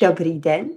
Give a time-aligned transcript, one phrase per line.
[0.00, 0.70] Dobrý den,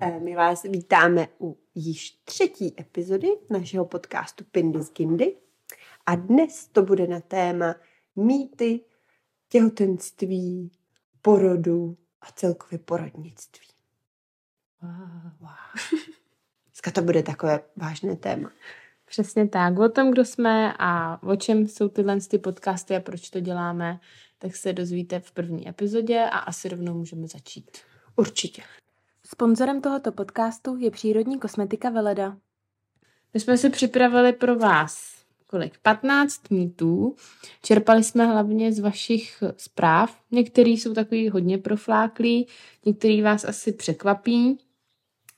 [0.00, 5.36] eh, my vás vítáme u již třetí epizody našeho podcastu Pindy z Gindy
[6.06, 7.74] a dnes to bude na téma
[8.16, 8.80] mýty,
[9.48, 10.72] těhotenství,
[11.22, 13.66] porodu a celkově porodnictví.
[14.82, 14.90] Wow.
[15.40, 16.00] wow.
[16.66, 18.52] Dneska to bude takové vážné téma.
[19.04, 19.78] Přesně tak.
[19.78, 24.00] O tom, kdo jsme a o čem jsou tyhle ty podcasty a proč to děláme,
[24.38, 27.78] tak se dozvíte v první epizodě a asi rovnou můžeme začít.
[28.16, 28.62] Určitě.
[29.26, 32.36] Sponzorem tohoto podcastu je přírodní kosmetika Veleda.
[33.34, 35.14] My jsme si připravili pro vás
[35.54, 35.78] kolik?
[35.82, 37.16] 15 mýtů.
[37.62, 40.20] Čerpali jsme hlavně z vašich zpráv.
[40.30, 42.46] Některý jsou takový hodně profláklý,
[42.86, 44.58] některý vás asi překvapí,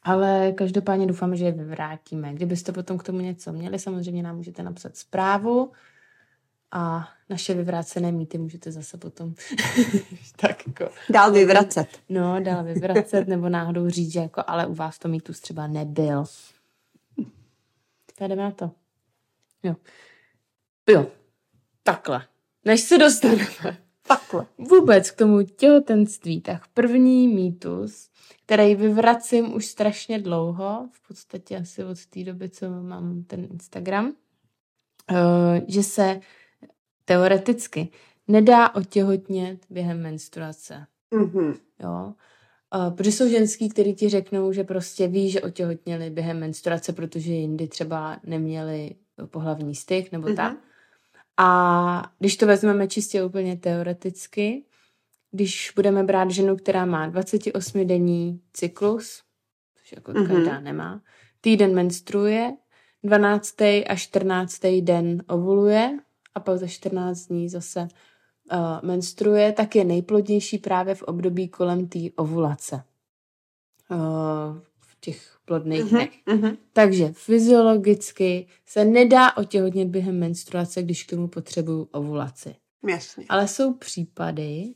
[0.03, 2.35] ale každopádně doufám, že je vyvrátíme.
[2.35, 5.73] Kdybyste potom k tomu něco měli, samozřejmě nám můžete napsat zprávu
[6.73, 9.35] a naše vyvrácené mýty můžete zase potom
[10.37, 10.89] tak jako...
[11.11, 11.89] Dál vyvracet.
[12.09, 16.25] No, dál vyvracet, nebo náhodou říct, že jako, ale u vás to mýtus třeba nebyl.
[18.21, 18.71] Jdeme na to.
[19.63, 19.77] Jo.
[20.89, 21.07] Jo.
[21.83, 22.27] Takhle.
[22.65, 23.47] Než se dostaneme
[24.07, 28.11] takhle vůbec k tomu těhotenství, tak první mýtus,
[28.47, 34.07] který vyvracím už strašně dlouho, v podstatě asi od té doby, co mám ten Instagram,
[34.07, 35.17] uh,
[35.69, 36.21] že se
[37.07, 37.89] teoreticky
[38.29, 40.87] nedá otěhotnět během menstruace.
[41.13, 41.55] Mm-hmm.
[41.83, 42.15] Jo.
[42.97, 47.69] Protože jsou ženský, kteří ti řeknou, že prostě ví, že otěhotněli během menstruace, protože jindy
[47.69, 48.95] třeba neměli
[49.27, 50.37] pohlavní styk nebo mm-hmm.
[50.37, 50.57] tak.
[51.37, 54.65] A když to vezmeme čistě úplně teoreticky,
[55.31, 59.23] když budeme brát ženu, která má 28-denní cyklus,
[59.79, 60.27] což jako mm-hmm.
[60.27, 61.03] každá nemá,
[61.41, 62.53] týden menstruuje,
[63.05, 63.63] 12.
[63.63, 64.61] a 14.
[64.81, 65.99] den ovuluje
[66.37, 67.81] a pak za 14 dní zase
[68.53, 72.83] uh, menstruuje, tak je nejplodnější právě v období kolem té ovulace.
[73.91, 73.99] Uh,
[74.81, 76.11] v těch plodných uh-huh, dnech.
[76.27, 76.57] Uh-huh.
[76.73, 82.55] Takže fyziologicky se nedá otěhotnět během menstruace, když k tomu potřebuju ovulaci.
[82.89, 83.25] Jasně.
[83.29, 84.75] Ale jsou případy,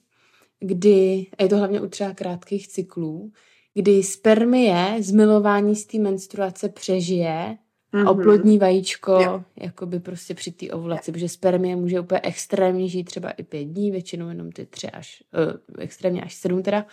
[0.60, 3.32] kdy, a je to hlavně u třeba krátkých cyklů,
[3.74, 7.58] kdy spermie z milování z té menstruace přežije
[7.92, 8.10] mm-hmm.
[8.10, 9.44] oplodní vajíčko, jo.
[9.56, 13.90] jakoby prostě při té ovulaci, protože spermie může úplně extrémně žít třeba i pět dní,
[13.90, 16.86] většinou jenom ty tři až, uh, extrémně až sedm teda,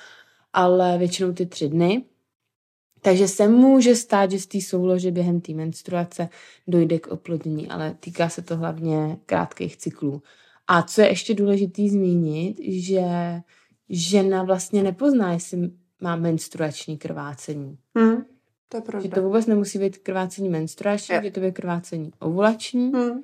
[0.53, 2.03] ale většinou ty tři dny.
[3.01, 6.29] Takže se může stát, že z té soulože během té menstruace
[6.67, 10.21] dojde k oplodnění, ale týká se to hlavně krátkých cyklů.
[10.67, 13.01] A co je ještě důležité zmínit, že
[13.89, 15.71] žena vlastně nepozná, jestli
[16.01, 17.77] má menstruační krvácení.
[17.95, 18.25] Hmm.
[18.69, 19.03] To je pravda.
[19.03, 21.21] Že to vůbec nemusí být krvácení menstruační, je.
[21.23, 22.91] že to je krvácení ovulační.
[22.91, 23.23] Hmm.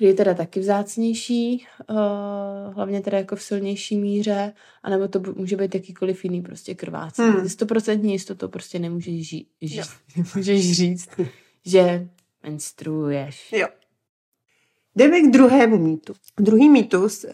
[0.00, 4.52] Že je teda taky vzácnější, uh, hlavně teda jako v silnější míře,
[4.82, 7.28] anebo to může být jakýkoliv jiný prostě krvácení.
[7.28, 7.44] Hmm.
[7.44, 11.08] 100% jistotou prostě nemůžeš, ži- ži- nemůžeš říct,
[11.66, 12.08] že
[12.42, 13.52] menstruuješ.
[13.52, 13.68] Jo.
[14.96, 16.14] Jdeme k druhému mýtu.
[16.40, 17.30] Druhý mýtus, uh,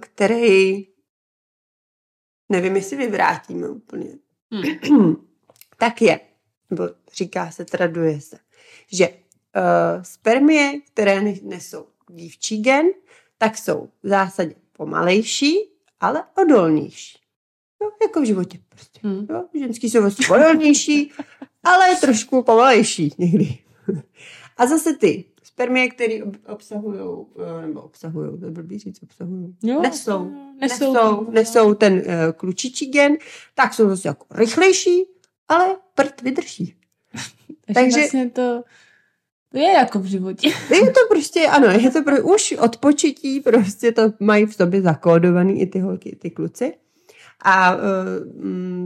[0.00, 0.86] který
[2.48, 4.10] nevím, jestli vyvrátíme úplně,
[4.90, 5.16] hmm.
[5.78, 6.20] tak je,
[6.70, 8.38] nebo říká se, traduje se,
[8.92, 12.86] že uh, spermie, které nesou dívčí gen,
[13.38, 15.56] tak jsou v zásadě pomalejší,
[16.00, 17.18] ale odolnější.
[17.82, 19.00] No, jako v životě prostě.
[19.02, 19.26] Hmm.
[19.30, 21.12] Jo, ženský jsou vlastně odolnější,
[21.64, 23.58] ale trošku pomalejší někdy.
[24.56, 26.14] A zase ty spermie, které
[26.48, 30.30] obsahují, eh, nebo obsahují, to blbý říct, obsahují, nesou,
[30.60, 32.02] nesou, nesou, nesou ten uh,
[32.36, 33.16] klučičí gen,
[33.54, 35.04] tak jsou zase jako rychlejší,
[35.48, 36.74] ale prd vydrží.
[37.74, 38.64] Takže vlastně to
[39.52, 40.48] to je jako v životě.
[40.70, 44.82] Je to prostě, ano, je to pro, už od početí prostě to mají v sobě
[44.82, 46.74] zakódovaný i ty holky, i ty kluci.
[47.42, 47.80] A uh,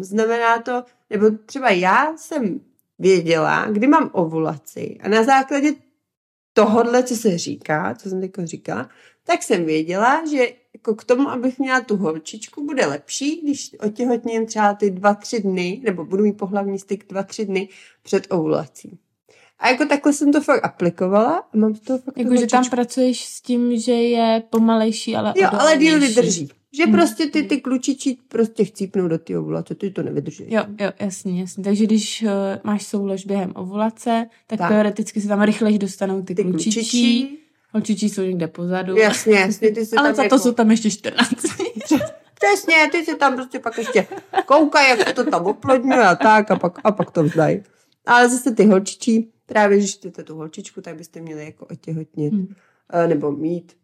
[0.01, 2.61] znamená to, nebo třeba já jsem
[2.99, 5.73] věděla, kdy mám ovulaci a na základě
[6.53, 8.89] tohodle, co se říká, co jsem teď říkala,
[9.25, 10.49] tak jsem věděla, že
[10.83, 15.41] jako k tomu, abych měla tu holčičku, bude lepší, když otěhotním třeba ty dva, tři
[15.41, 17.69] dny, nebo budu mít pohlavní styk dva, tři dny
[18.03, 18.99] před ovulací.
[19.59, 23.25] A jako takhle jsem to fakt aplikovala a mám to fakt Jako, že tam pracuješ
[23.25, 26.49] s tím, že je pomalejší, ale Jo, ale díl vydrží.
[26.73, 26.93] Že hmm.
[26.93, 30.45] prostě ty, ty klučičí prostě chcípnou do té ovulace, ty to nevydrží.
[30.49, 31.65] Jo, jo, jasně, jasně.
[31.65, 32.29] Takže když uh,
[32.65, 34.69] máš soulož během ovulace, tak, tak.
[34.69, 36.73] teoreticky se tam rychleji dostanou ty, ty klučičí.
[36.73, 37.42] klučičí.
[37.73, 38.97] Holčičí jsou někde pozadu.
[38.97, 39.71] Jasně, jasně.
[39.71, 40.37] Ty se Ale tam za jako...
[40.37, 41.31] to jsou tam ještě 14.
[42.35, 44.07] Přesně, ty se tam prostě pak ještě
[44.47, 47.63] koukají, jak to tam oplodňuje a tak a pak, a pak to vzdají.
[48.07, 52.55] Ale zase ty holčičí, právě když chcete tu holčičku, tak byste měli jako otěhotnit hmm.
[53.07, 53.77] nebo mít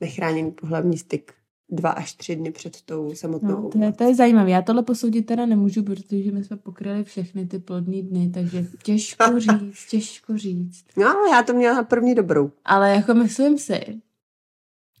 [0.00, 1.32] nechráněný pohlavní styk
[1.70, 4.50] dva až tři dny před tou samotnou No, to, je, to je zajímavé.
[4.50, 9.24] Já tohle posoudit teda nemůžu, protože my jsme pokryli všechny ty plodní dny, takže těžko
[9.40, 10.84] říct, těžko říct.
[10.96, 12.50] No, já to měla první dobrou.
[12.64, 14.00] Ale jako myslím si,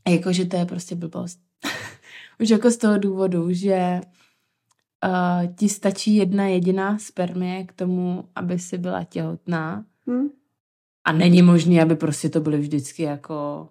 [0.08, 1.40] jako že to je prostě blbost.
[2.40, 4.00] Už jako z toho důvodu, že
[5.04, 9.84] uh, ti stačí jedna jediná spermie k tomu, aby si byla těhotná.
[10.10, 10.28] Hm?
[11.04, 13.68] A není možné, aby prostě to byly vždycky jako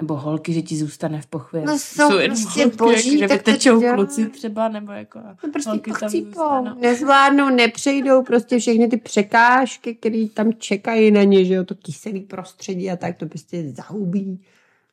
[0.00, 1.62] nebo holky, že ti zůstane v pochvě.
[1.66, 3.94] No jsou prostě holky, boží, jako, že tak to tečou dělá.
[3.94, 6.80] kluci třeba, nebo jako No prostě holky tam zůstanou.
[6.80, 12.20] nezvládnou, nepřejdou prostě všechny ty překážky, které tam čekají na ně, že jo, to kyselý
[12.20, 14.40] prostředí a tak to prostě zahubí.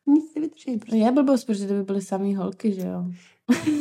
[0.06, 0.96] Nic nevydrží prostě.
[0.96, 3.04] No je blbost, protože to by byly samý holky, že jo.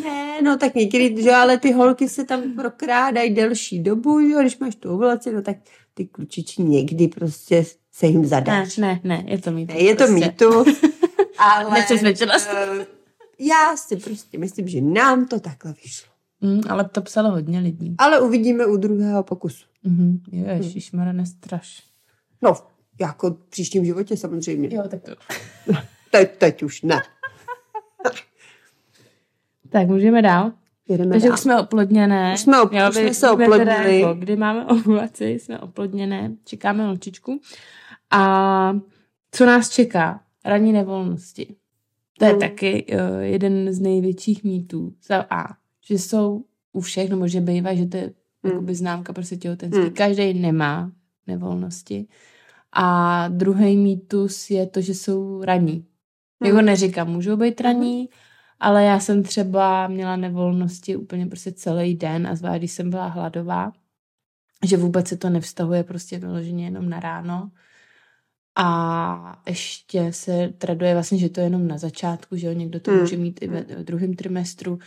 [0.04, 4.28] Ne, no tak někdy, že jo, ale ty holky se tam prokrádají delší dobu, že
[4.28, 5.58] jo, když máš tu ovulaci, no tak
[5.94, 8.78] ty klučiči někdy prostě se jim Ne, zadáš.
[8.78, 9.76] ne, ne, je to mýtus.
[9.76, 10.26] Ne, je to prostě.
[10.26, 10.82] mýtus,
[11.38, 12.86] ale Nepřesvědčila eh,
[13.40, 16.12] já si prostě myslím, že nám to takhle vyšlo.
[16.42, 17.96] Mm, ale to psalo hodně lidí.
[17.98, 19.66] Ale uvidíme u druhého pokusu.
[19.84, 20.20] Mhm.
[20.32, 21.84] Ježišmarja, nestraš.
[22.42, 22.54] No,
[23.00, 24.76] jako v příštím životě samozřejmě.
[24.76, 25.12] Jo, tak to.
[26.12, 27.02] Teď, teď už ne.
[29.70, 30.52] Tak můžeme dál.
[30.90, 31.34] Jedeme Takže dál.
[31.34, 32.34] už jsme oplodněné.
[32.34, 34.00] Už jsme op- Jo, už jsme se teda, oplodnili.
[34.00, 37.42] jako, kdy máme ovulaci, jsme oplodněné, čekáme holčičku.
[38.12, 38.74] A
[39.32, 40.20] co nás čeká?
[40.46, 41.56] Ranní nevolnosti.
[42.20, 42.40] To je Hmm.
[42.40, 44.94] taky uh, jeden z největších mýtů.
[45.08, 45.46] Za A,
[45.88, 48.04] že jsou u všech, nebo že bývá, že to je
[48.44, 48.54] Hmm.
[48.54, 49.82] jakoby známka prostě těhotenství.
[49.82, 49.94] Hmm.
[49.94, 50.92] Každý nemá
[51.28, 52.08] nevolnosti.
[52.72, 55.86] A druhý mýtus je to, že jsou raní.
[56.44, 56.66] Jako Hmm.
[56.66, 58.10] neříkám, můžou být raní,
[58.60, 63.08] ale já jsem třeba měla nevolnosti úplně prostě celý den a zvlášť, když jsem byla
[63.08, 63.74] hladová,
[64.66, 67.52] že vůbec se to nevztahuje prostě vyloženě jenom na ráno.
[68.58, 72.92] A ještě se traduje vlastně, že to je jenom na začátku, že jo, někdo to
[72.92, 73.00] Hmm.
[73.00, 74.80] může mít i ve druhém trimestru,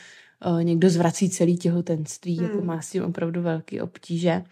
[0.61, 2.47] eh, někdo zvrací celý těhotenství, Hmm.
[2.47, 4.43] jako má s tím opravdu velký obtíže.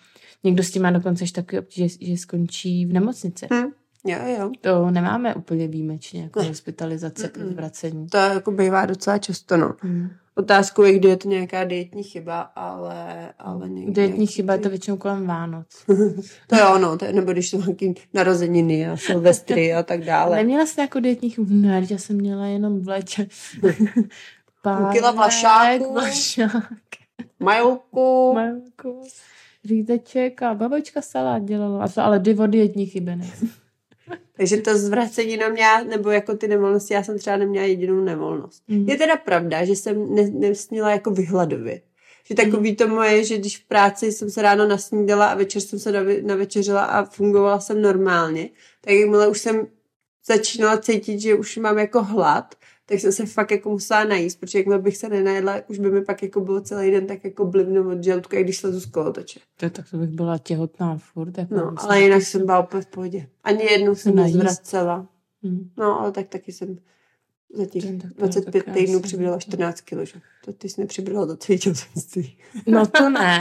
[0.45, 3.47] Někdo s tím má dokonce až takový obtíže, že skončí v nemocnici.
[3.53, 3.67] Hm,
[4.07, 4.51] jo, jo.
[4.61, 6.49] To nemáme úplně výjimečně, jako Ne.
[6.49, 7.49] hospitalizace k Mm-mm.
[7.49, 8.07] zvracení.
[8.07, 9.75] To jako bývá docela často, no.
[9.81, 10.09] Hmm.
[10.35, 13.93] Otázkou je, kdy je to nějaká dietní chyba, ale, ale někdy.
[13.93, 15.67] Dietní chyba je to většinou kolem Vánoc.
[16.47, 20.37] To jo, no, to je, nebo když jsou nějaký narozeniny a silvestry a tak dále.
[20.37, 21.47] Neměla jsi jako dietní chybu?
[21.51, 23.27] Ne, já jsem měla jenom v léče.
[24.93, 25.93] Kila vlašáku.
[25.93, 26.71] Vlašák,
[27.41, 28.33] Majolku.
[28.35, 29.03] majolku,
[29.65, 31.87] řízeček a babička salát dělala.
[31.97, 33.27] Ale dy o dietní chyby ne.
[34.37, 38.63] Takže to zvracení na mě, nebo jako ty nevolnosti, já jsem třeba neměla jedinou nevolnost.
[38.69, 38.89] Mm.
[38.89, 41.81] Je teda pravda, že jsem ne, nesnila jako vyhladově.
[42.25, 45.79] Že takový to moje, že když v práci jsem se ráno nasnídala a večer jsem
[45.79, 45.93] se
[46.23, 48.51] navečeřila a fungovala jsem normálně,
[48.81, 49.67] tak jakmile už jsem
[50.27, 52.55] začínala cítit, že už mám jako hlad,
[52.87, 56.05] tak jsem se fakt jako musela najíst, protože jakmile bych se nenajedla, už by mi
[56.05, 59.41] pak jako bylo celý den tak jako blivno od žaludku, když slezu z kolotoče.
[59.57, 61.39] To, tak to bych byla těhotná furt.
[61.39, 63.27] Jako No, ale jinak jsem byla úplně v pohodě.
[63.45, 65.07] Ani jednou jsem nezvracela.
[65.43, 65.71] Hm.
[65.77, 66.79] No, ale tak taky jsem
[67.57, 70.21] za těch To- tak to je 25 tak týdnů přibrala 14 kg, že?
[70.45, 72.37] To ty jsi nepřibrala za celý těhotenství.
[72.67, 73.39] No to ne,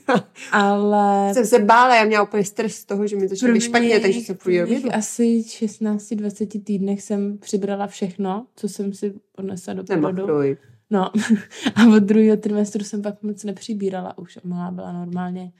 [0.52, 1.34] ale...
[1.34, 4.00] jsem se bála, já měla úplně stres z toho, že mi to šlo Prvních- špatně,
[4.00, 9.84] takže jsem prvních jenom asi 16-20 týdnech jsem přibrala všechno, co jsem si odnesla do
[9.84, 10.26] porodu.
[10.90, 11.10] No
[11.74, 14.38] a od druhého trimestru jsem pak moc nepřibírala už.
[14.44, 15.52] Malá byla normálně,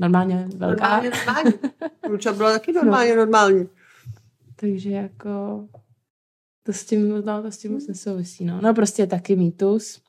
[0.00, 0.82] normálně velká.
[0.88, 1.52] Normálně, normálně.
[2.06, 3.68] Kluča byla taky normálně, normální.
[4.56, 5.64] Takže jako
[6.62, 8.44] to s tím, no, to s tím moc nesouvisí.
[8.44, 8.60] No.
[8.62, 10.00] no prostě je taky mýtus.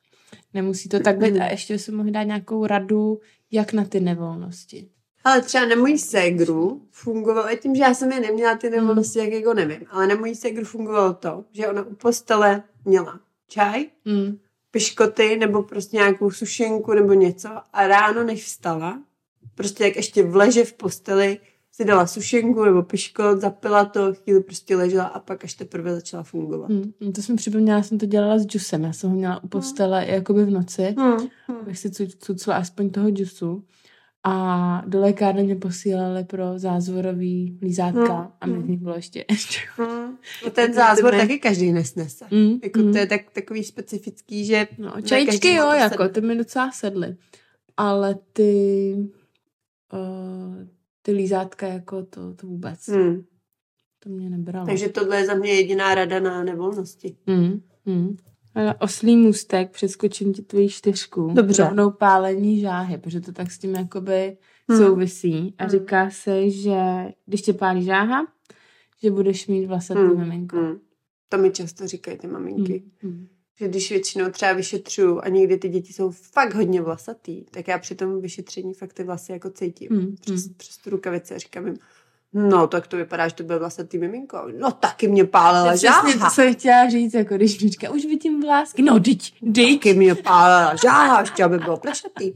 [0.54, 1.40] Nemusí to tak být.
[1.40, 3.20] A ještě bychom mohli dát nějakou radu,
[3.52, 4.90] jak na ty nevolnosti.
[5.24, 9.20] Ale třeba na mojí ségru fungovalo, i tím, že já jsem je neměla ty nevolnosti,
[9.20, 13.86] jak jako nevím, ale na mojí ségru fungovalo to, že ona u postele měla čaj,
[14.06, 14.38] Mm.
[14.72, 19.04] piškoty nebo prostě nějakou sušenku nebo něco a ráno, než vstala,
[19.56, 21.40] prostě jak ještě vleže v posteli,
[21.76, 26.24] si dala sušenku nebo piškot, zapila to, chvíli prostě ležela a pak až teprve začala
[26.24, 26.70] fungovat.
[26.70, 27.12] Mm.
[27.16, 28.84] To jsem připomněla, já jsem to dělala s džusem.
[28.84, 30.96] Já jsem ho měla u postele jakoby v noci.
[30.98, 31.18] Hmm.
[31.48, 31.58] Hmm.
[31.62, 33.64] abych si cu- cucla aspoň toho džusu.
[34.26, 38.68] A do lékárny mě posílali pro zázvorový lízátka Hmm, a hmm.
[38.70, 39.58] nich bylo ještě, ještě.
[39.78, 40.18] Hmm.
[40.46, 41.24] No ten zázvor Jdeme.
[41.24, 42.26] taky každý nesnese.
[42.32, 42.92] Mm, Jako mm.
[42.92, 46.10] to je tak, takový specifický, že No, čajíčky jo, jako, sedne.
[46.10, 47.16] ty mi docela sedly.
[47.78, 48.96] Ale ty,
[49.94, 50.68] uh,
[51.06, 53.24] ty lízátka, jako to, to vůbec, Hmm.
[54.00, 54.66] to mě nebralo.
[54.66, 57.16] Takže tohle je za mě jediná rada na nevolnosti.
[57.28, 58.18] Mm, mm.
[58.56, 61.32] Ale oslý můstek, přeskočím ti tvoji čtyřku.
[61.34, 61.64] Dobře.
[61.64, 64.38] Rovnou pálení žáhy, protože to tak s tím jakoby
[64.70, 64.80] Hmm.
[64.80, 65.56] souvisí.
[65.58, 65.70] A Hmm.
[65.72, 66.78] říká se, že
[67.26, 68.28] když tě pálí žáha,
[69.04, 70.20] že budeš mít vlasatý Hmm.
[70.20, 70.58] miminko.
[70.58, 70.76] Hmm.
[71.30, 72.84] To mi často říkají ty maminky.
[73.02, 73.28] Hmm.
[73.28, 77.78] že když většinou třeba vyšetřuju a někdy ty děti jsou fakt hodně vlasatý, tak já
[77.78, 79.90] při tom vyšetření fakt ty vlasy jako cítím.
[79.92, 80.54] Hmm, Přes, hmm.
[80.58, 81.78] přes tu rukavici a říkám jim,
[82.34, 84.48] no tak to vypadá, že to byl vlasatý miminko.
[84.60, 86.30] No taky mě pálila Přesně to žáha.
[86.30, 88.82] jsem chtěla říct, jako když říká, už vidím vlásky.
[88.82, 89.80] No, dyť, dyť.
[89.80, 92.34] Taky mě pálila žáha, ještě aby bylo plešatý.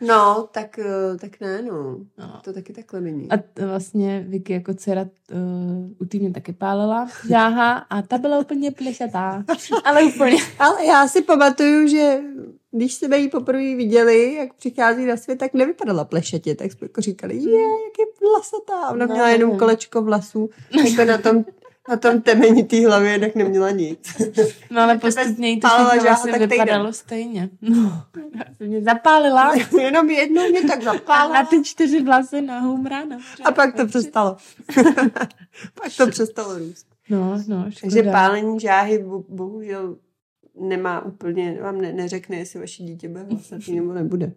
[0.00, 1.96] No, tak, eh, tak ne, no.
[2.18, 2.40] No.
[2.44, 3.30] To taky takhle není.
[3.30, 8.38] A t- vlastně Vicky jako dcera uh, u týdně taky pálela žáha a ta byla
[8.38, 9.44] úplně plešatá.
[9.84, 10.36] Ale úplně.
[10.58, 12.20] Ale já si pamatuju, že
[12.70, 17.00] když jsme ji poprvé viděli, jak přichází na svět, tak nevypadala plešatě, tak jsme jako
[17.00, 18.90] říkali, je, jak je vlasatá.
[18.90, 19.58] Ona No, měla jenom no.
[19.58, 20.50] kolečko vlasů,
[20.90, 21.44] jako na tom,
[21.88, 24.16] na tom temenitý hlavě, tak neměla nic.
[24.70, 26.92] No ale postupně jí to všechno vlastně tak vypadalo týden.
[26.92, 27.50] stejně.
[27.62, 28.02] No,
[28.60, 33.18] mě zapálila jenom jednou mě tak a zapálila na ty čtyři vlasy na humrána.
[33.44, 34.36] a pak to přestalo.
[35.74, 36.86] pak to přestalo růst.
[37.10, 37.80] No, no, škoda.
[37.80, 39.96] Takže pálení žáhy bo- bohužel
[40.60, 44.32] nemá úplně, vám ne, neřekne, jestli vaše dítě bude vlasatý nebo nebude.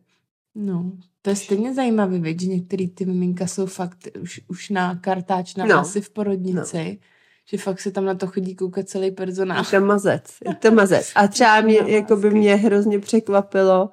[0.55, 0.91] No,
[1.21, 5.55] to je stejně zajímavý, věď, že některý ty miminka jsou fakt už, už na kartáč
[5.55, 5.75] na No.
[5.75, 6.99] vlasy v porodnici,
[7.51, 9.57] že fakt se tam na to chodí koukat celý personál.
[9.57, 11.11] Je to mazec, je to mazec.
[11.15, 13.89] A třeba mě, jako by mě hrozně překvapilo,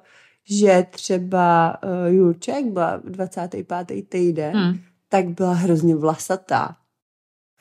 [0.49, 3.67] že třeba uh, Julček byla 25.
[4.09, 4.73] týden, hmm.
[4.73, 4.79] Hm.
[5.09, 6.75] tak byla hrozně vlasatá.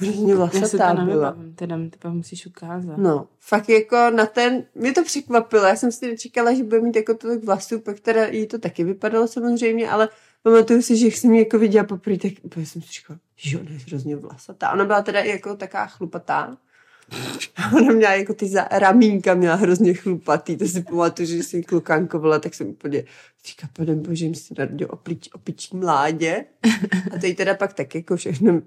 [0.00, 1.04] Hrozně Já vlasatá byla.
[1.04, 2.96] nevybavím, teda mi to musíš ukázat.
[2.96, 6.96] No, fakt jako na ten, mě to překvapilo, já jsem si nečekala, že bude mít
[6.96, 10.08] jako tolik vlasů, pak teda jí to taky vypadalo samozřejmě, ale
[10.46, 13.78] pamatuju si, že jsem ji jako viděla poprvé, tak jsem si říkala, že ona je
[13.86, 14.72] hrozně vlasatá.
[14.72, 16.56] Ona byla teda jako taká chlupatá.
[17.76, 22.38] Ona měla jako ty za, ramínka, měla hrozně chlupatý, to si pamatuju, že jsem klukánkovala,
[22.38, 23.04] tak jsem úplně
[23.46, 26.44] říkala, pane bože, jim se narodil opič, opičí mládě.
[27.14, 28.62] A teď teda pak tak jako všechno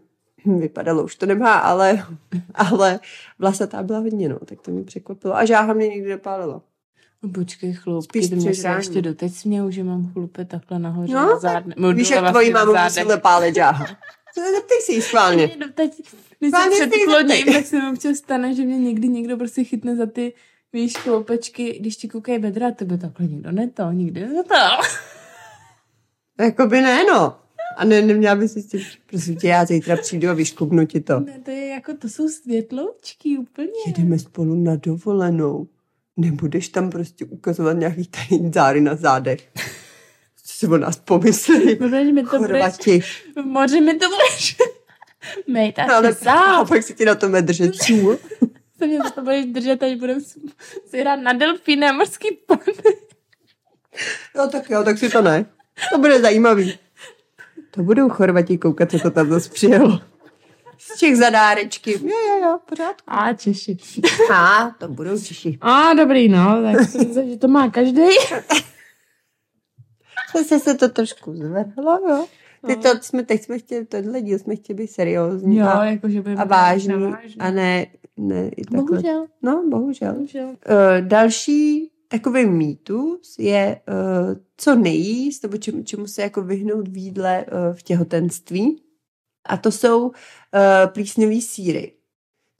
[0.46, 2.06] vypadalo, už to nemá, ale,
[2.54, 3.00] ale
[3.40, 5.36] vlasatá byla hodně, no, tak to mě překvapilo.
[5.36, 6.62] A žáha mě nikdy nepálila.
[7.24, 11.26] No, počkej, chlupky, Spíš mě se ještě doteď směju, že mám chlupy takhle nahoře No,
[11.26, 11.76] na zádne.
[11.94, 13.86] Víš, jak tvojí mámu musela pálit žáha.
[14.36, 15.48] Zeptej si jí schválně.
[15.60, 16.02] Doteď,
[16.40, 19.64] když Schválně se ji předkloním, tak se mi občas stane, že mě někdy někdo prostě
[19.64, 20.34] chytne za ty
[20.74, 24.56] víš, kloupečky, když ti koukají bedra, tebe takhle nikdo ne to, nikdy ne to.
[26.44, 27.36] Jakoby ne, no.
[27.78, 31.20] A ne, neměla by si tím, prosím tě, já zítra přijdu a vyškubnu ti to.
[31.20, 33.72] Ne, to je jako, to jsou světloučky úplně.
[33.88, 35.68] Jedeme spolu na dovolenou.
[36.20, 39.50] Nebudeš tam prostě ukazovat nějaký tady záry na zádech.
[40.46, 41.78] Co si o nás pomyslí?
[41.78, 41.90] To
[42.26, 43.00] Chorvati.
[43.36, 44.58] v moři mi to budeš
[45.48, 46.68] mejt a Ale si a sám.
[46.68, 48.18] pak si ti na tom držet čů.
[48.78, 50.22] Se mě to budeš držet, až budeme
[50.90, 52.78] si hrát na delfíny a morský pony.
[54.36, 55.46] Jo, tak jo, tak si to ne.
[55.92, 56.80] To bude zajímavý.
[57.72, 60.00] To budou Chorvati koukat, co to tam zase přijelo.
[60.80, 61.92] Z těch zadárečky.
[61.92, 62.96] Jo, jo, jo, pořád.
[63.08, 63.78] A Češi.
[64.34, 65.58] A, to budou Češi.
[65.62, 68.02] A dobrý, no, tak jsem se, že to má každý.
[70.36, 72.26] Zase se to trošku zvrhlo, jo.
[72.68, 72.82] Ty No.
[72.82, 76.42] to jsme, teď jsme chtěli, tenhle díl jsme chtěli být seriózní Jo, a, jakože budeme
[76.42, 78.84] a vážný, a ne, ne i takhle.
[78.84, 80.14] Bohužel, No, bohužel.
[80.14, 80.48] bohužel.
[80.48, 80.56] Uh,
[81.08, 87.46] další takový mýtus je, uh, co nejíst, nebo čemu, čemu se jako vyhnout v jídle
[87.52, 88.82] uh, v těhotenství.
[89.46, 90.12] A to jsou uh,
[90.94, 91.94] plísňový síry.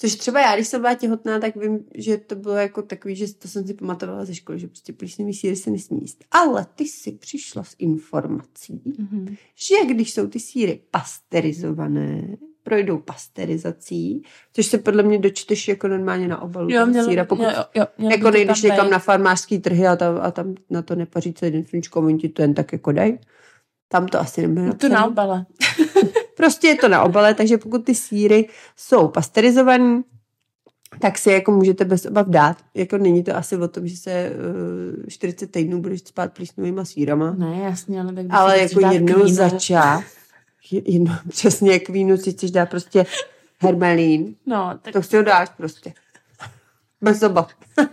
[0.02, 3.34] Což třeba já, když jsem byla těhotná, tak vím, že to bylo jako takový, že
[3.34, 6.24] to jsem si pamatovala ze školy, že prostě plísňový síry se nesmí jíst.
[6.32, 9.36] Ale ty si přišla s informací, Mhm.
[9.56, 12.28] že když jsou ty síry pasterizované,
[12.64, 17.44] projdou pasterizací, což se podle mě dočteš jako normálně na obalu Jo, mělo, síra, pokud
[17.44, 20.96] jo, jo, mělo jako nejdeš někam na farmářský trhy a tam, a tam na to
[20.96, 23.20] nepaří celý den sluníčko, oni ti to jen tak jako dej.
[23.88, 24.94] Tam to asi nebude To napsaný.
[24.94, 25.46] na obale.
[26.40, 30.04] Prostě je to na obale, takže pokud ty síry jsou pasterizované,
[31.00, 32.58] tak si jako můžete bez obav dát.
[32.74, 34.32] Jako není to asi o tom, že se
[35.00, 37.36] uh, 40 týdnů budeš spát plísnovýma sírama.
[37.38, 40.04] Ne, jasně, ale tak Ale jako jednou za čas,
[40.72, 43.06] jednou, přesně k vínu si chceš dát prostě
[43.60, 45.94] hermelín, No, tak to si ho dáš prostě.
[47.02, 47.52] Bez obav.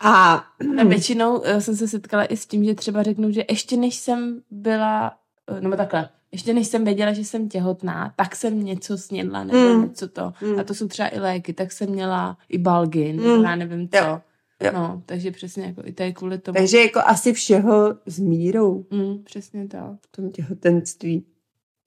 [0.00, 0.44] A
[0.80, 3.94] A většinou uh, jsem se setkala i s tím, že třeba řeknu, že ještě než
[3.94, 5.12] jsem byla,
[5.60, 9.82] nebo takhle, ještě než jsem věděla, že jsem těhotná, tak jsem něco snědla, nebo Mm.
[9.84, 10.32] něco to.
[10.42, 10.58] Mm.
[10.58, 13.26] A to jsou třeba i léky, tak jsem měla i balgin, Mm.
[13.26, 13.96] nebo já nevím co.
[13.96, 14.20] Jo,
[14.62, 14.70] jo.
[14.74, 16.54] No, takže přesně jako i tady kvůli tomu.
[16.56, 19.82] takže jako asi všeho s mírou Mm, přesně tak.
[20.08, 21.24] v tom těhotenství.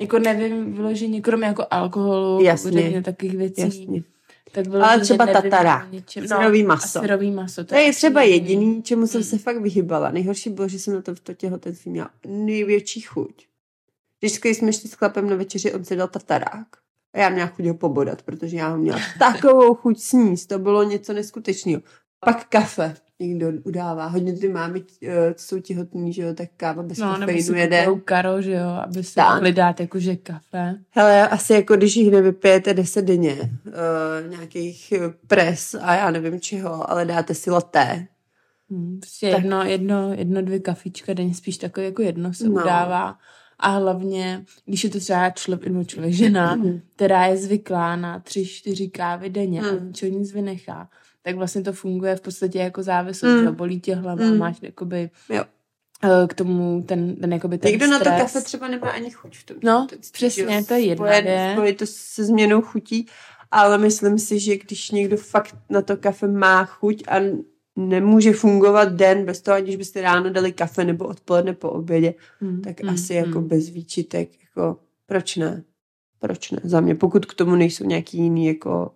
[0.01, 2.71] Jako nevím vyloženě, kromě jako alkoholu, Jasně.
[2.71, 3.61] kouření a takových věcí.
[3.61, 4.03] Jasně.
[4.51, 6.23] Tak Ale vyloženě třeba nevím tatara, o něčem.
[6.23, 6.99] a syrový maso.
[6.99, 7.63] Syrový maso.
[7.63, 8.49] To je asi třeba jediný.
[8.65, 9.29] jediný, čemu jsem Hmm.
[9.29, 10.11] se fakt vyhybala.
[10.11, 13.46] Nejhorší bylo, že jsem na to v to těhotenství měla největší chuť.
[14.21, 16.67] Vždycky jsme šli s chlapem na večeři, on si dal tatarák.
[17.13, 20.49] A já měla chuť ho pobodat, protože já ho měla takovou chuť sníst.
[20.49, 21.81] To bylo něco neskutečného.
[22.19, 24.07] Pak kafe někdo udává.
[24.07, 24.81] Hodně ty mámy,
[25.35, 27.79] co jsou těhotní, že jo, tak káva bez No, kofeinu jede.
[27.85, 30.75] kupujou karo, že jo, aby si mohli dát jakože kafe.
[30.89, 34.93] Hele, asi jako když jich nevypijete 10 denně, uh, nějakých
[35.27, 38.07] pres a já nevím čeho, ale dáte si laté.
[38.69, 39.41] Hmm, prostě Tak.
[39.41, 42.51] jedno, jedno, jedno, dvě kafička denně, spíš takové jako jedno se No.
[42.61, 43.17] udává.
[43.59, 46.81] A hlavně, když je to třeba člověk, nebo člověk, žena, Mhm.
[46.95, 49.87] která je zvyklá na tři, čtyři kávy denně a Mm.
[49.87, 50.89] ničeho nic vynechá,
[51.21, 53.43] tak vlastně to funguje v podstatě jako závislost, Mm.
[53.43, 54.37] že bolí tě hlava, Mm.
[54.37, 55.43] máš jakoby Jo.
[56.03, 58.21] eh, k tomu ten, ten jakoby ten Někdo na to stres.
[58.21, 59.57] kafe třeba nemá ani chuť v tom.
[59.63, 61.51] No, těhotenství, přesně, to je jedna věc.
[61.53, 63.07] spojí to se změnou chutí,
[63.51, 67.15] ale myslím si, že když někdo fakt na to kafe má chuť a
[67.77, 72.61] nemůže fungovat den bez toho, aniž byste ráno dali kafe nebo odpoledne po obědě, Mm,
[72.61, 73.47] tak mm, asi jako mm.
[73.47, 75.63] bez výčitek, jako proč ne?
[76.19, 76.59] Proč ne?
[76.63, 78.95] Za mě, pokud k tomu nejsou nějaký jiný jako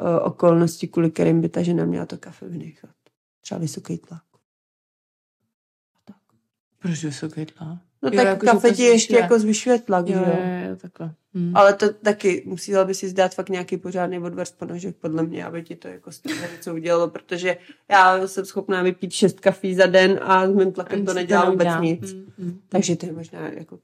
[0.00, 2.90] uh, okolnosti, kvůli kterým by ta žena měla to kafe vynechat.
[3.40, 4.22] Třeba vysoký tlak.
[6.78, 7.78] Proč vysoký tlak?
[8.02, 9.22] No Jo, tak jako, kafe ti ještě zvyšuje.
[9.22, 10.36] jako zvyšuje tlak, Jo, že jo?
[10.38, 11.14] jo, jo, takhle.
[11.34, 11.56] Hmm.
[11.56, 15.44] Ale to taky musela by si zdát fakt nějaký pořádný odvar z ponožek, podle mě,
[15.44, 17.56] aby ti to jako stejně něco udělalo, protože
[17.90, 21.66] já jsem schopná vypít šest kafí za den a s mým tlakem to nedělá vůbec
[21.68, 21.80] neudělá.
[21.80, 22.12] nic.
[22.12, 22.60] Hmm, hmm.
[22.68, 23.78] Takže to je možná jako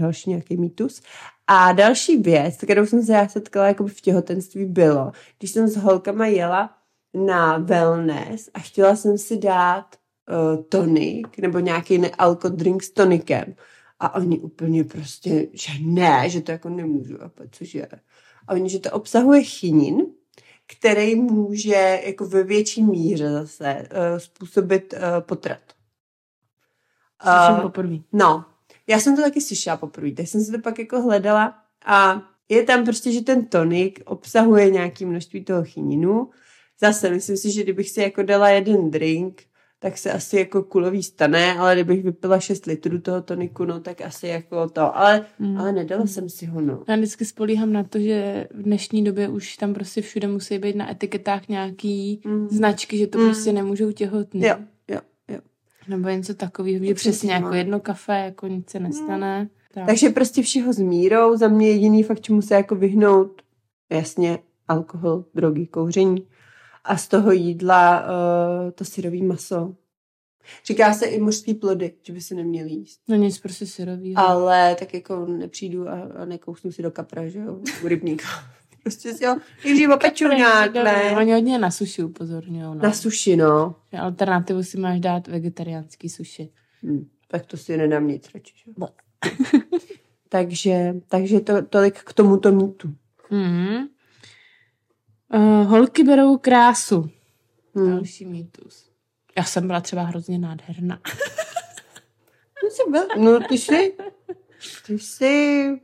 [0.00, 1.02] další nějaký mýtus.
[1.46, 5.76] A další věc, kterou jsem se já setkala jako v těhotenství, bylo, když jsem s
[5.76, 6.70] holkama jela
[7.14, 9.84] na wellness a chtěla jsem si dát
[10.28, 13.54] uh, tonik nebo nějaký nealko drink s tonikem.
[14.00, 17.22] A oni úplně prostě, že ne, že to jako nemůžu.
[17.22, 17.86] A pak, cože?
[18.48, 20.06] A oni, že to obsahuje chinin,
[20.66, 25.60] který může jako ve větší míře zase uh, způsobit uh, potrat.
[27.26, 27.96] Uh, poprvé.
[28.12, 28.44] No,
[28.86, 32.62] já jsem to taky slyšela poprvé, tak jsem se to pak jako hledala a je
[32.62, 36.30] tam prostě, že ten tonik obsahuje nějaké množství toho chininu.
[36.80, 39.42] Zase myslím si, že kdybych si jako dala jeden drink,
[39.80, 44.00] tak se asi jako kulový stane, ale kdybych vypila 6 litrů toho toniku, no tak
[44.00, 44.96] asi jako to.
[44.96, 45.56] Ale, Mm.
[45.58, 46.82] ale nedala jsem si ho, no.
[46.88, 50.76] Já vždycky spolíhám na to, že v dnešní době už tam prostě všude musí být
[50.76, 52.48] na etiketách nějaký Mm.
[52.48, 53.24] značky, že to Mm.
[53.24, 54.42] prostě nemůžou těhotný.
[54.42, 54.54] Jo,
[54.88, 55.38] jo, jo.
[55.88, 57.54] Nebo něco takového, že Přesně, jako no.
[57.54, 59.48] jedno kafe, jako nic se nestane.
[59.74, 59.86] Tak.
[59.86, 63.42] Takže prostě všeho s mírou, za mě jediný fakt, čemu se jako vyhnout,
[63.92, 66.26] jasně, alkohol, drogy, kouření.
[66.88, 69.74] A z toho jídla uh, to syrový maso.
[70.64, 73.00] Říká se i mořský plody, že by se neměli jíst.
[73.08, 74.14] No nic prostě syrový.
[74.16, 78.24] Ale tak jako nepřijdu a, a nekousnu si do kapra, že jo, u rybníka.
[78.82, 81.16] prostě si ho nejdřív opeču nějak, ne?
[81.16, 82.62] Oni hodně na suši upozorňují.
[82.62, 82.74] No.
[82.74, 83.74] Na suši, no.
[83.98, 86.50] Alternativu si máš dát vegetariánský suši.
[86.82, 88.70] Hm, tak to si nedám nic radši, že?
[88.80, 88.88] jo.
[90.28, 92.94] Takže, takže to, tolik k tomuto mýtu.
[93.30, 93.88] Mm-hmm.
[95.34, 97.10] Uh, holky berou krásu.
[97.74, 97.90] Hm.
[97.90, 98.88] Další mýtus.
[99.38, 101.00] Já jsem byla třeba hrozně nádherná.
[102.64, 103.94] No, jsi byl, no ty jsi,
[104.86, 105.80] ty jsi,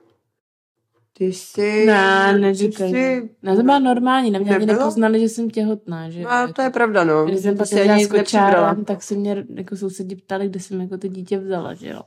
[1.13, 2.91] ty jsi, Ne, ty neříkej.
[2.91, 6.11] jsi- Ne, to byla normální, na mě ani nepoznali, že jsem těhotná.
[6.11, 6.21] Že?
[6.23, 7.25] No, to je pravda, no.
[7.25, 10.99] Když jsem pak ani s kočárem, tak se mě jako sousedi ptali, kde jsem jako
[10.99, 12.01] to dítě vzala, že jo.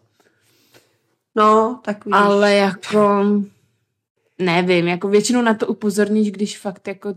[1.36, 2.18] No, tak vidíš.
[2.22, 3.26] Ale jako,
[4.40, 7.14] nevím, jako většinou na to upozorníš, když fakt jako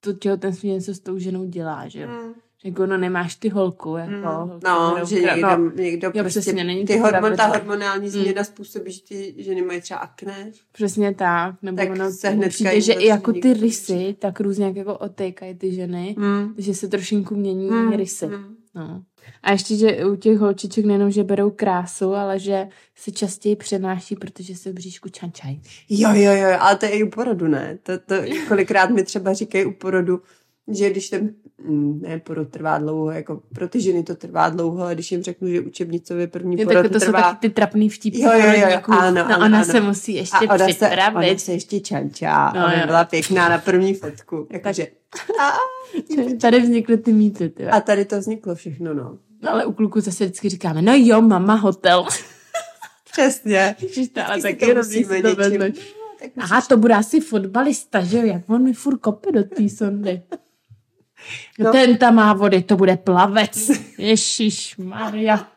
[0.00, 2.08] to těhotenství něco s tou ženou dělá, že jo.
[2.08, 2.32] Mm.
[2.64, 4.12] Jako, no nemáš ty holku, jako.
[4.12, 4.22] Mm.
[4.24, 8.04] holky No, berou že někdo, no, někdo jo, prostě, přesně, není ty hormon, ta hormonální
[8.04, 8.10] Mm.
[8.10, 10.50] změna způsobí, že ty ženy mají třeba akné.
[10.72, 11.54] přesně tak.
[11.62, 14.98] Nebo Tak ono se hnedka přijde, že i jako ty rysy, tak různě jak jako
[14.98, 16.54] otékají ty ženy, Mm.
[16.58, 17.92] že se trošinku mění Mm.
[17.92, 18.26] rysy.
[18.26, 18.56] Mm.
[18.74, 19.02] No.
[19.42, 24.16] A ještě, že u těch holčiček nejenom, že berou krásu, ale že se častěji přenáší,
[24.16, 25.62] protože se v bříšku čančají.
[25.88, 27.78] Jo, jo, jo, ale to je i u porodu, ne?
[27.82, 28.14] To, to
[28.48, 30.22] kolikrát mi třeba říkají u porodu,
[30.74, 34.84] že když ten, mm, ne, porod trvá dlouho, jako pro ty ženy to trvá dlouho,
[34.84, 37.22] a když jim řeknu, že učebnicově první Je porod tak, to jsou trvá...
[37.22, 38.20] taky ty trapný vtipy.
[38.20, 38.92] Jo, jo, jo, porodníků.
[38.92, 39.64] ano, no, ano, ona ano.
[39.64, 41.28] se musí ještě a ona se, připravit.
[41.30, 42.86] ona se ještě čančá, No, no, aby jo.
[42.86, 44.46] byla pěkná na první fotku.
[44.50, 44.86] Jakože,
[46.40, 47.48] Tady vznikly ty mýty.
[47.48, 47.66] Ty.
[47.66, 49.18] a tady to vzniklo všechno, no.
[49.42, 52.06] No, ale u kluku zase vždycky říkáme, no jo, mama, hotel.
[53.12, 53.76] Přesně.
[53.82, 55.28] Ježiš, ale taky musíme to.
[55.58, 55.66] No,
[56.38, 58.24] Aha, to bude asi fotbalista, že jo?
[58.24, 60.22] Jak on mi furt kope do té sondy.
[61.58, 61.64] No.
[61.66, 61.72] No.
[61.72, 63.70] Ten tam má vody, to bude plavec.
[63.98, 65.48] Ježíš Maria.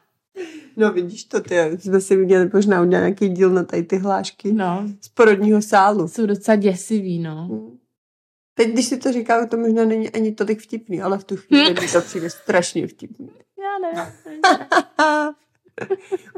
[0.77, 4.53] No vidíš to, ty, jsme si měli možná udělat nějaký díl na tady ty hlášky
[4.53, 6.07] No, z porodního sálu.
[6.07, 7.49] jsou docela děsivý, no.
[8.55, 11.73] Teď, když si to říká, to možná není ani tolik vtipný, ale v tu chvíli
[11.73, 13.29] mi to přijde strašně vtipný.
[13.59, 14.41] Já nevím.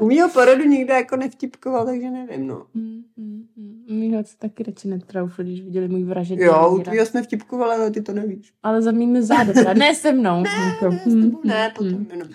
[0.00, 2.66] U mýho porodu nikdo jako nevtipkoval, takže nevím, no.
[2.74, 3.98] Mm, mm, mm.
[3.98, 7.90] Mýho se taky radši netroufli, když viděli můj vražedný Jo, u tvýho jsme vtipkovali, ale
[7.90, 8.52] ty to nevíš.
[8.62, 10.42] Ale za mými zády, teda ne se mnou.
[10.42, 10.50] Ne,
[10.82, 12.06] ne, s mm, tebou ne, mm, potom mm.
[12.10, 12.28] jenom.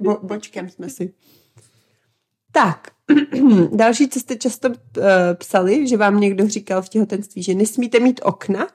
[0.00, 1.14] Bo, bočkem jsme si.
[2.52, 2.90] Tak,
[3.72, 4.74] další, co jste často uh,
[5.34, 8.66] psali, že vám někdo říkal v těhotenství, že nesmíte mít okna,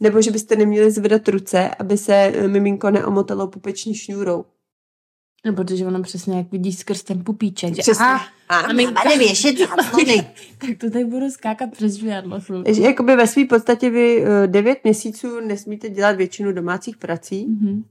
[0.00, 4.44] nebo že byste neměli zvedat ruce, aby se eh, miminko neomotalo pupeční šňůrou.
[5.46, 8.04] No, protože ono přesně jak vidíš skrz ten pupíček, že Přesně.
[8.04, 9.02] aha, A maminka.
[9.04, 9.56] máme věšet
[10.58, 12.40] tak to tady budu skákat přes žvědlo.
[12.64, 17.84] Takže jakoby ve své podstatě vy eh, devět měsíců nesmíte dělat většinu domácích prací Mhm.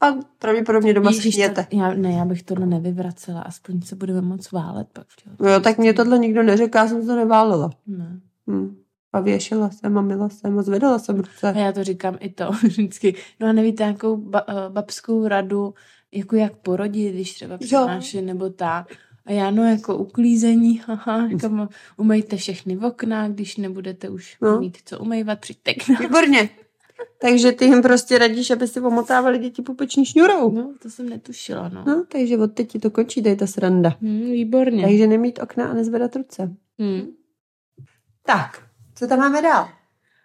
[0.00, 0.06] a
[0.38, 1.66] pravděpodobně doma Ježiš, schněte.
[1.70, 5.06] to, já, ne, já bych tohle nevyvracela, aspoň se budeme moc válet pak.
[5.40, 7.70] No jo, tak mě tohle nikdo neřekl, já jsem to neválela.
[7.86, 8.20] Ne.
[8.50, 8.76] Hm.
[9.12, 11.52] A věšela jsem a mila jsem a zvedala jsem ruce.
[11.52, 13.14] A já to říkám i to vždycky.
[13.40, 15.74] No a nevíte nějakou ba, eh, babskou radu,
[16.14, 18.86] jako jak porodit, když třeba přináší nebo tak.
[19.26, 24.50] A já no jako uklízení, haha, jako umejte všechny v okna, když nebudete už No.
[24.52, 24.60] no.
[24.60, 25.98] mít co umývat, přijďte k nám.
[26.02, 26.48] Výborně.
[27.20, 30.50] Takže ty jim prostě radíš, aby si omotávali děti pupeční šňurou.
[30.50, 31.84] No, to jsem netušila, no.
[31.86, 33.96] No, takže od teď ti to končí, tady ta sranda.
[34.02, 34.82] Hmm, výborně.
[34.82, 36.54] Takže nemít okna a nezvedat ruce.
[36.78, 37.02] Hmm.
[38.26, 38.62] Tak,
[38.94, 39.68] co tam máme dál?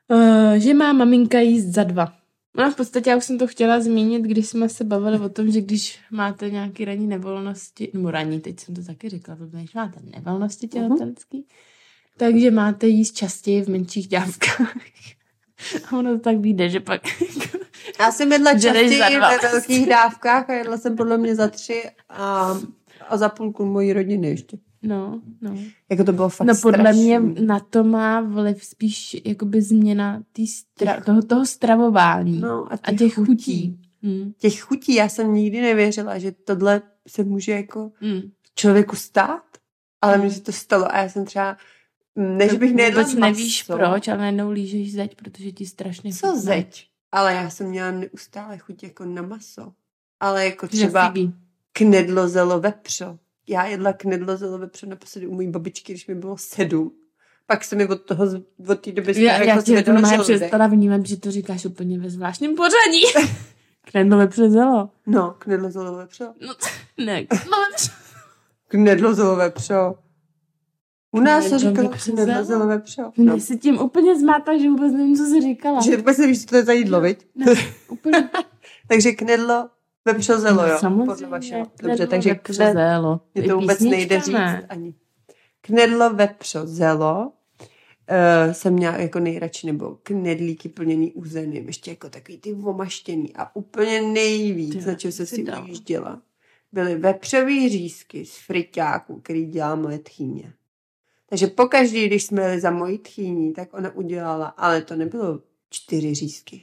[0.08, 2.14] Uh, že má maminka jíst za dva.
[2.58, 5.52] No v podstatě já už jsem to chtěla zmínit, když jsme se bavili o tom,
[5.52, 10.00] že když máte nějaký ranní nevolnosti, nebo ranní, teď jsem to taky řekla, když máte
[10.04, 11.48] nevolnosti těhotenský,
[12.18, 14.76] takže máte jíst častěji v menších dávkách.
[15.92, 17.02] A ono to tak vyjde, že pak
[18.00, 22.58] Já jsem jedla častěji ve velkých dávkách a jedla jsem podle mě za tři a,
[23.10, 24.58] a za půlku mojí rodiny ještě.
[24.82, 25.58] No, no.
[25.90, 27.04] Jako to bylo fakt No podle strašný.
[27.20, 32.78] mě na to má vliv spíš jakoby změna tý stra- toho, toho stravování No, a
[32.84, 33.80] a těch chutí.
[34.04, 34.34] Hmm.
[34.38, 38.22] Těch chutí já jsem nikdy nevěřila, že tohle se může jako Hmm.
[38.56, 39.44] člověku stát,
[40.02, 41.58] ale mně se to stalo a já jsem třeba,
[42.16, 46.28] mm, než bych nejedla maso, nevíš proč, ale najednou lížeš zeď, protože ti strašně Co
[46.28, 46.42] chutná.
[46.42, 46.88] zeď?
[47.12, 49.74] Ale já jsem měla neustále chuť jako na maso.
[50.20, 51.14] Ale jako třeba
[51.74, 53.20] knedlo zelo vepřo.
[53.50, 56.92] Já jedla knedlo zelo vepřo naposledy u mojí babičky, když mi bylo sedm.
[57.48, 58.26] Pak se mi od toho,
[58.68, 62.10] od té doby Já, já tě to má přestala vnímat, že to říkáš úplně ve
[62.10, 63.30] zvláštním pořadí.
[63.92, 64.90] Knedlo vepřezelo.
[65.06, 66.34] No, knedlo zelo vepřo.
[66.48, 66.54] No,
[67.06, 67.58] ne, knedlo.
[68.68, 69.96] Knedlo zelo vepřo.
[71.12, 72.46] U nás se říkalo knedlo zelo?
[72.46, 73.02] zelo vepřo.
[73.02, 73.12] No.
[73.18, 73.40] No.
[73.40, 75.82] Jsi tím úplně zmátla, že vůbec nevím, co jsi říkala.
[75.82, 77.28] Že vůbec nevíš, co to je za jídlo, viď?
[77.36, 77.54] Ne,
[77.90, 78.30] úplně
[78.88, 79.70] Takže knedlo
[80.14, 80.78] vepřo zelo, jo.
[80.80, 81.06] Samozřejmě.
[81.06, 81.66] Podle vašeho.
[81.66, 83.22] knedlo Dobře, takže kned, vepřezelo.
[83.34, 84.36] Mě To to je vůbec nejde říct
[84.70, 84.94] ani.
[85.62, 92.38] Knedlo vepřo zelo uh, jsem měla jako nejradši, nebo knedlíky plněný uzeným, ještě jako takový
[92.38, 95.64] ty vomaštěný a úplně nejvíc, Ty, na čem se si si dala.
[95.64, 96.22] ujížděla,
[96.72, 100.54] byly vepřový řízky z friťáků, který dělá moje tchýně.
[101.30, 106.14] Takže pokaždý, když jsme jeli za mojí tchýní, tak ona udělala, ale to nebylo čtyři
[106.16, 106.62] řízky.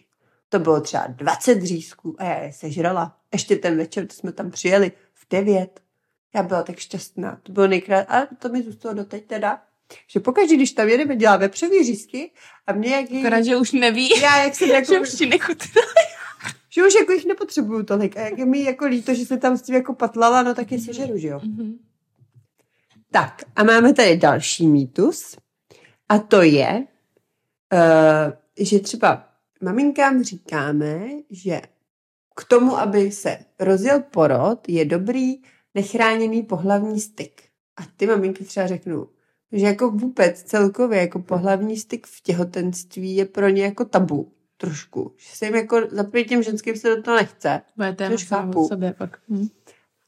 [0.57, 3.17] To bylo třeba 20 řízků a já je sežrala.
[3.33, 5.81] Ještě ten večer, to jsme tam přijeli v devět.
[6.35, 7.41] Já byla tak šťastná.
[7.43, 9.63] To bylo nejkrát, a to mi zůstalo doteď teda,
[10.07, 12.31] že pokaždý, když tam jedeme, dělá vepřový řízky
[12.67, 15.27] a mě jak jí, Akorát, že už neví, já jak jsem jako, že už ti
[15.27, 15.83] nechutná.
[16.71, 19.57] že už jako jich nepotřebuju tolik a jak je mi jako líto, že se tam
[19.57, 21.41] s tím jako patlala, no tak je sežeru, že jo.
[21.45, 21.79] Mhm.
[23.11, 25.37] Tak a máme tady další mýtus
[26.09, 26.87] a to je,
[27.73, 31.61] uh, že třeba maminkám říkáme, že
[32.37, 35.35] k tomu, aby se rozjel porod, je dobrý
[35.75, 37.43] nechráněný pohlavní styk.
[37.77, 39.09] A ty maminky třeba řeknou,
[39.53, 45.15] že jako vůbec celkově jako pohlavní styk v těhotenství je pro ně jako tabu trošku.
[45.17, 47.63] Že se jim jako za těm ženským se do toho nechce.
[47.77, 48.69] Bude téma Což chápu.
[48.69, 49.19] sobě pak.
[49.29, 49.49] Hm.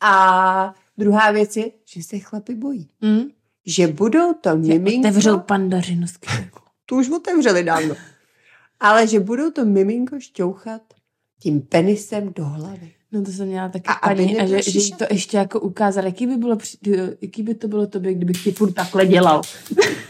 [0.00, 2.90] A druhá věc je, že se chlapi bojí.
[3.04, 3.28] Hm?
[3.66, 5.08] Že budou to miminko...
[5.08, 6.60] Otevřou pandařinu skříňku.
[6.86, 7.94] Tu už otevřeli dávno.
[8.80, 10.82] Ale že budou to miminko šťouchat
[11.42, 12.92] tím penisem do hlavy.
[13.12, 16.26] No to jsem měla taky A paní, a že, že to ještě jako ukázal, jaký
[16.26, 16.58] by, bylo,
[17.20, 19.42] jaký by to bylo tobě, kdybych ti furt takhle dělal.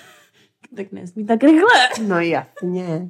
[0.76, 1.88] tak nesmí tak rychle.
[2.06, 3.08] No jasně.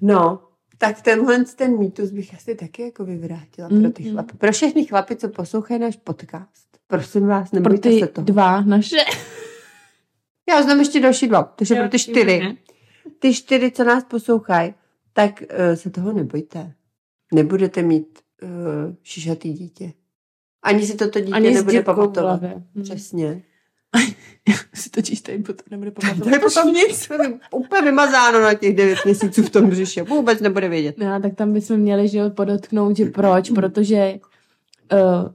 [0.00, 0.40] No,
[0.78, 4.36] tak tenhle ten mýtus bych asi taky jako vyvrátila pro ty chlapy.
[4.38, 6.66] Pro všechny chlapy, co poslouchají náš podcast.
[6.86, 8.24] Prosím vás, Pro nebojte ty se toho.
[8.24, 8.96] dva naše.
[10.48, 12.56] Já znám ještě další dva, takže pro ty čtyři.
[13.18, 14.74] Ty čtyři, co nás poslouchají,
[15.12, 16.72] tak uh, se toho nebojte.
[17.34, 18.48] Nebudete mít uh,
[19.02, 19.92] šišatý dítě.
[20.62, 22.40] Ani si toto dítě Ani nebude pamatovat.
[22.40, 22.62] hlavě.
[22.74, 22.82] Hm.
[22.82, 23.42] Přesně.
[24.74, 26.40] si točíš tady potom nebude To je pamatovat.
[26.40, 27.08] potom nic.
[27.50, 30.02] Úplně vymazáno na těch devět měsíců v tom břiše.
[30.02, 30.98] Vůbec nebude vědět.
[30.98, 34.18] No, tak tam bychom měli, že podotknout, že proč, protože
[34.92, 35.32] uh,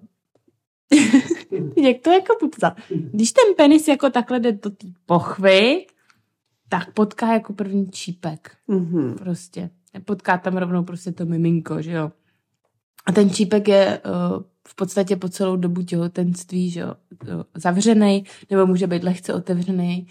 [1.83, 2.73] Jak to jako popsat?
[2.89, 5.85] Když ten penis jako takhle jde do té pochvy,
[6.71, 8.51] tak potká jako první čípek.
[8.67, 9.15] Mhm.
[9.15, 9.69] Prostě.
[10.05, 12.11] Potká tam rovnou prostě to miminko, že jo.
[13.05, 16.95] A ten čípek je uh, v podstatě po celou dobu těhotenství, že jo,
[17.55, 20.07] zavřený, nebo může být lehce otevřený.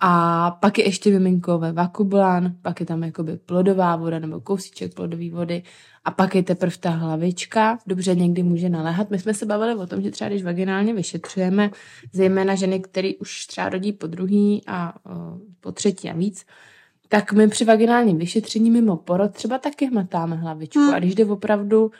[0.00, 4.94] A pak je ještě miminko ve vakublán, pak je tam jakoby plodová voda nebo kousíček
[4.94, 5.62] plodové vody
[6.04, 9.10] a pak je teprve ta hlavička, dobře někdy může naléhat.
[9.10, 11.70] My jsme se bavili o tom, že třeba když vaginálně vyšetřujeme,
[12.12, 14.94] zejména ženy, které už třeba rodí po druhý a
[15.60, 16.46] po třetí a víc,
[17.08, 20.78] tak my při vaginálním vyšetření mimo porod třeba taky hmatáme hlavičku.
[20.78, 20.94] Hmm.
[20.94, 21.90] A když jde opravdu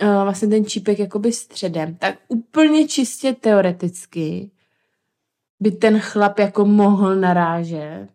[0.00, 4.50] vlastně ten čípek jakoby středem, tak úplně čistě teoreticky
[5.60, 8.08] by ten chlap jako mohl narážet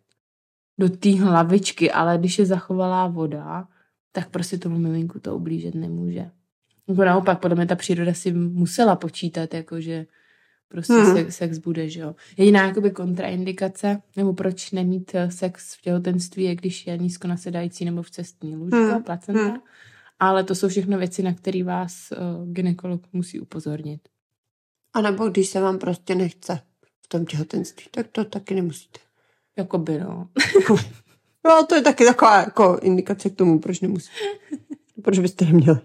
[0.78, 3.68] do té hlavičky, ale když je zachovalá voda,
[4.12, 6.32] tak prostě tomu miminku to ublížet nemůže.
[6.88, 10.06] Jako naopak, podle mě ta příroda si musela počítat, jako že
[10.68, 11.16] prostě hmm.
[11.16, 12.16] sex, sex bude, že jo.
[12.38, 17.86] Jediná jakoby kontraindikace, nebo proč nemít eh, sex v těhotenství, je když je nízko nasedající
[17.86, 19.04] nebo v cestní lůžko, hmm.
[19.04, 19.44] placenta.
[19.44, 19.58] Hmm.
[20.20, 24.02] Ale to jsou všechno věci, na které vás uh, ginekolog musí upozornit.
[24.94, 26.62] A nebo když se vám prostě nechce
[27.14, 29.00] tom těhotenství, tak to taky nemusíte.
[29.58, 30.30] Jakoby, no.
[31.46, 34.16] no, to je taky taková jako indikace k tomu, proč nemusíte.
[35.04, 35.80] proč byste neměli.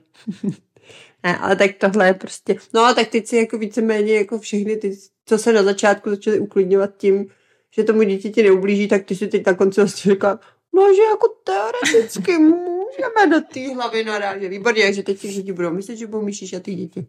[1.22, 4.76] ne, ale tak tohle je prostě, no a tak teď si jako víceméně jako všechny
[4.76, 7.26] ty, co se na začátku začaly uklidňovat tím,
[7.70, 10.40] že tomu dítěti neublíží, tak ty si teď na konci vlastně říká,
[10.74, 14.48] no že jako teoreticky můžeme do té hlavy narážet.
[14.48, 17.06] Výborně, že teď ti děti budou myslet, že budou myšíš a ty děti.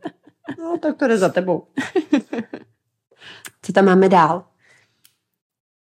[0.60, 1.68] No, tak to jde za tebou.
[3.62, 4.46] Co tam máme dál?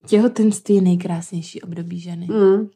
[0.08, 2.28] Těhotenství je nejkrásnější období ženy.
[2.28, 2.70] Mm.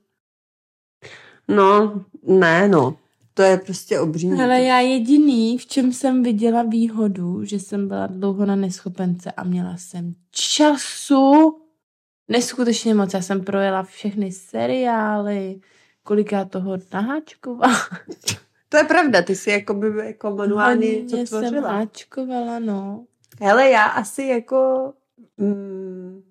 [1.47, 2.97] No, ne, no.
[3.33, 4.31] To je prostě obří.
[4.31, 9.43] Ale já jediný, v čem jsem viděla výhodu, že jsem byla dlouho na neschopence a
[9.43, 11.57] měla jsem času
[12.27, 13.13] neskutečně moc.
[13.13, 15.59] Já jsem projela všechny seriály,
[16.03, 17.79] koliká toho naháčkovala.
[18.69, 21.51] To je pravda, ty jsi jako by jako manuálně co tvořila.
[21.51, 23.05] jsem háčkovala, no.
[23.39, 24.93] Hele, já asi jako...
[25.37, 26.23] Mm,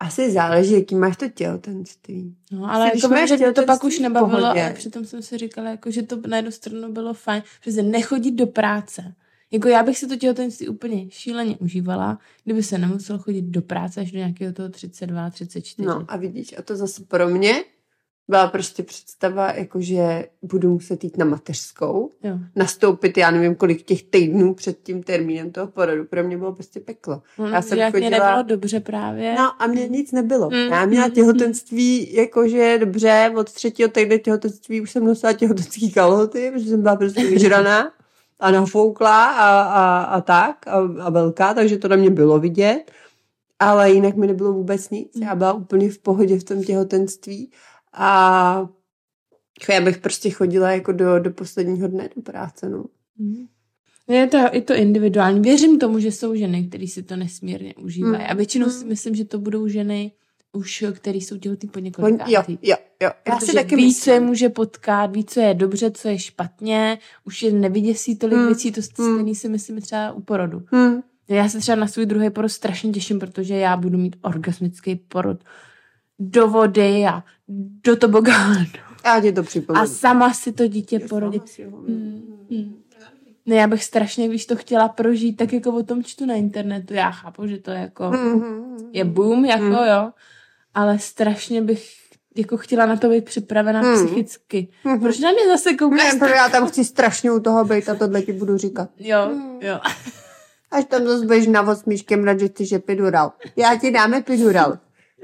[0.00, 2.36] asi záleží, jaký máš to těhotenství.
[2.52, 5.90] No, ale jako vím, že to pak už nebavilo a přitom jsem si říkala, jako,
[5.90, 9.14] že to na jednu stranu bylo fajn, že se nechodit do práce.
[9.50, 14.00] Jako já bych si to těhotenství úplně šíleně užívala, kdyby se nemusel chodit do práce
[14.00, 15.88] až do nějakého toho 32, 34.
[15.88, 17.64] No a vidíš, a to zase pro mě
[18.28, 22.38] byla prostě představa, jako že budu muset jít na mateřskou, jo.
[22.56, 26.04] nastoupit, já nevím, kolik těch týdnů před tím termínem toho porodu.
[26.04, 27.22] Pro mě bylo prostě peklo.
[27.38, 28.08] No, já jsem jak chodila...
[28.08, 29.34] mě nebylo dobře právě.
[29.34, 30.50] No a mě nic nebylo.
[30.50, 30.72] Mm.
[30.72, 36.70] Já měla těhotenství, jakože dobře, od třetího týdne těhotenství už jsem nosila těhotenský kalhoty, protože
[36.70, 37.92] jsem byla prostě vyžraná
[38.40, 42.90] a nafouklá a, a, a tak a, a velká, takže to na mě bylo vidět.
[43.58, 45.12] Ale jinak mi nebylo vůbec nic.
[45.22, 47.50] Já byla úplně v pohodě v tom těhotenství
[47.96, 48.68] a
[49.70, 52.84] já bych prostě chodila jako do, do posledního dne do práce, no.
[53.18, 53.46] Mm.
[54.08, 55.40] Je to, je to individuální.
[55.40, 58.24] Věřím tomu, že jsou ženy, které si to nesmírně užívají.
[58.24, 58.30] Mm.
[58.30, 60.12] A většinou si myslím, že to budou ženy
[60.52, 62.32] už, který jsou těhotný po několikátý.
[62.32, 63.10] Jo, jo, jo.
[63.28, 66.98] Já si taky ví, co je může potkat, ví, co je dobře, co je špatně,
[67.24, 68.46] už je nevyděsí tolik mm.
[68.46, 70.62] věcí, to stejný si myslím třeba u porodu.
[70.72, 71.00] Mm.
[71.28, 75.44] Já se třeba na svůj druhý porod strašně těším, protože já budu mít orgasmický porod
[76.18, 77.22] do vody a
[77.84, 78.66] do tobogánu.
[79.04, 79.84] Já ti to připomínám.
[79.84, 81.42] A sama si to dítě porodit.
[81.58, 82.82] Hmm, hmm.
[83.46, 86.94] Ne, já bych strašně, víš, to chtěla prožít, tak jako o tom čtu na internetu.
[86.94, 88.76] Já chápu, že to jako mm-hmm.
[88.92, 89.72] je boom, jako mm.
[89.72, 90.12] jo,
[90.74, 91.88] ale strašně bych
[92.36, 93.94] jako chtěla na to být připravená mm.
[93.94, 94.68] psychicky.
[94.84, 95.00] Mm-hmm.
[95.00, 96.12] Proč na mě zase koukáš?
[96.12, 98.90] Ne, protože já tam chci strašně u toho být a tohle ti budu říkat.
[98.98, 99.58] Jo, mm.
[99.60, 99.80] jo.
[100.70, 103.32] Až tam zase budeš na osmičkem že chceš epidural.
[103.56, 104.78] Já ti dáme epidural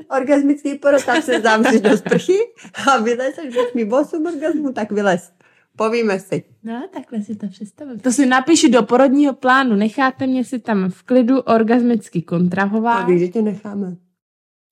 [0.09, 2.39] orgasmický porod, tak se zamřeš do sprchy
[2.87, 5.33] a vylez, až budeš mi 8 orgasmu, tak vylez.
[5.77, 6.45] Povíme si.
[6.63, 8.01] No, takhle si to představím.
[8.01, 9.77] To si napíšu do porodního plánu.
[9.77, 13.03] Necháte mě si tam v klidu orgasmicky kontrahovat.
[13.03, 13.97] A víš, že tě necháme.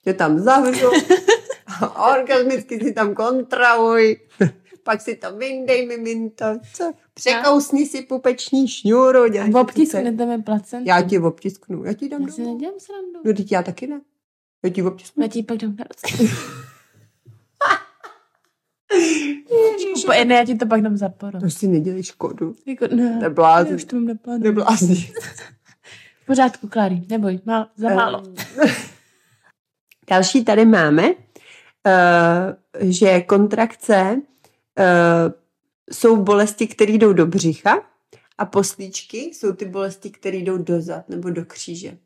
[0.05, 0.87] Tě tam zavřu.
[2.13, 4.17] orgasmicky si tam kontrahuj.
[4.83, 6.45] Pak si to vyndej, miminto.
[6.75, 6.93] Co?
[7.15, 9.21] Překousni si pupeční šňůru.
[9.61, 10.89] Obtisknete mi placentu.
[10.89, 11.85] Já ti obtisknu.
[11.85, 13.21] Já ti dám Já si nedělám srandu.
[13.25, 14.01] No, já taky ne.
[14.65, 15.23] Já ti obtisknu.
[15.23, 16.35] Já ti pak dám na ruce.
[20.25, 21.41] ne, já ti to pak dám za poro.
[21.41, 22.55] To si nedělej škodu.
[22.67, 23.75] Jako, ne, Neblázni.
[23.75, 24.45] už to mám naplánu.
[24.45, 25.13] Neblázni.
[26.23, 28.23] v pořádku, Kláry, neboj, málo, za málo.
[30.11, 31.15] Další tady máme, uh,
[32.81, 34.23] že kontrakce uh,
[35.93, 37.83] jsou bolesti, které jdou do břicha
[38.39, 41.99] A poslíčky jsou ty bolesti, které jdou dozad nebo do kříže.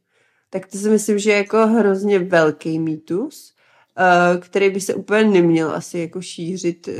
[0.54, 3.54] Tak to si myslím, že je jako hrozně velký mýtus,
[4.34, 6.94] uh, který by se úplně neměl asi jako šířit uh,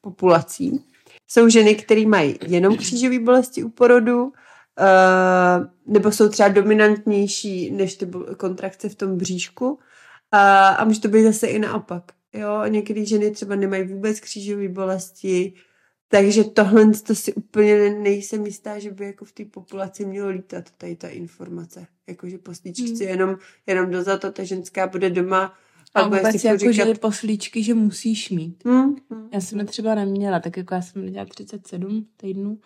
[0.00, 0.84] populací.
[1.28, 4.32] Jsou ženy, které mají jenom křížové bolesti u porodu, uh,
[5.86, 9.78] nebo jsou třeba dominantnější než ty kontrakce v tom bříšku.
[10.32, 12.02] A může to být zase i naopak.
[12.32, 15.54] Jo, některé ženy třeba nemají vůbec křížové bolesti,
[16.12, 20.70] takže tohle to si úplně nejsem jistá, že by jako v té populaci mělo lítat
[20.78, 21.86] tady ta informace.
[22.06, 23.08] Jakože poslíčky hmm.
[23.08, 25.54] jenom, jenom dozad a ta ženská bude doma
[25.94, 26.86] a vůbec jako, říkat...
[26.86, 28.64] že poslíčky, že musíš mít.
[28.64, 28.96] Hmm.
[29.10, 29.28] Hmm.
[29.32, 32.58] Já jsem je třeba neměla, tak jako já jsem měla 37 týdnů,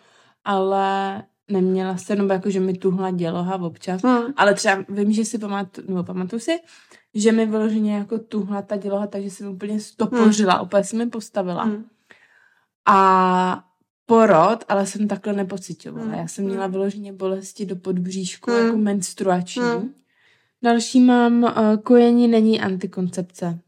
[0.45, 4.33] ale neměla se, nebo jako, že mi tuhla děloha občas, hmm.
[4.37, 6.59] ale třeba vím, že si pamatuju, nebo pamatuju si,
[7.15, 10.65] že mi vyloženě jako tuhla ta děloha, takže jsem úplně stopořila, hmm.
[10.65, 11.65] úplně jsem mi postavila.
[11.65, 11.85] Hmm.
[12.87, 13.65] A
[14.07, 16.05] porod, ale jsem takhle nepocitovala.
[16.05, 16.15] Hmm.
[16.15, 18.65] Já jsem měla vyloženě bolesti do podbříšku, hmm.
[18.65, 19.63] jako menstruační.
[19.63, 19.95] Hmm.
[20.63, 23.59] Další mám, uh, kojení není antikoncepce.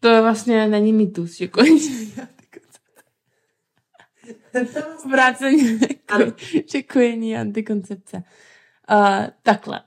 [0.00, 3.02] To je vlastně není mýtus, že kojení není antikoncepce.
[5.10, 5.78] Vráceně,
[6.72, 8.22] že kojení je antikoncepce.
[8.90, 9.82] Uh, takhle.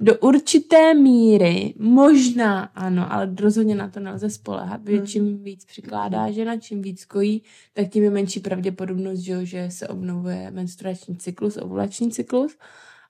[0.00, 4.88] Do určité míry možná ano, ale rozhodně na to nelze spolehat.
[4.88, 5.06] Hmm.
[5.06, 9.88] Čím víc přikládá žena, čím víc kojí, tak tím je menší pravděpodobnost, že, že se
[9.88, 12.56] obnovuje menstruační cyklus, ovulační cyklus.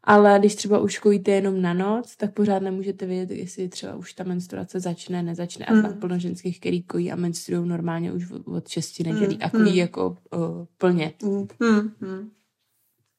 [0.05, 4.13] Ale když třeba už kojíte jenom na noc, tak pořád nemůžete vědět, jestli třeba už
[4.13, 5.67] ta menstruace začne, nezačne.
[5.67, 5.93] A hmm.
[5.93, 9.45] plno ženských, který kojí a menstruují normálně už od 6 nedělí hmm.
[9.45, 9.79] a kojí hmm.
[9.79, 11.13] jako uh, plně.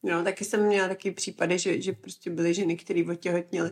[0.08, 3.72] No, taky jsem měla taky případy, že, že prostě byly ženy, které otěhotněly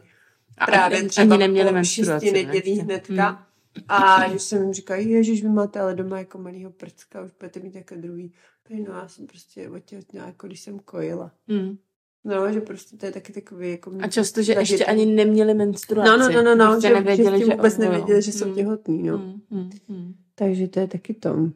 [0.65, 3.29] právě ani, třeba ani neměly po šesti nedělí hnedka.
[3.29, 3.85] Hmm.
[3.87, 7.59] A když jsem jim říkala, ježiš, vy máte ale doma jako malýho prcka, už budete
[7.59, 8.33] mít jako druhý.
[8.69, 11.31] No já jsem prostě otěhotněla, jako když jsem kojila.
[11.47, 11.77] Hmm.
[12.23, 13.91] No, že prostě to je taky takový jako...
[14.01, 16.09] A často, že ještě ani neměli menstruaci.
[16.09, 18.55] No, no, no, no, no prostě že, nevěděli, že, že vůbec nevěděli, že jsou hmm.
[18.55, 19.17] těhotný, no.
[19.17, 20.15] Hmm, hmm, hmm.
[20.35, 21.49] Takže to je taky to.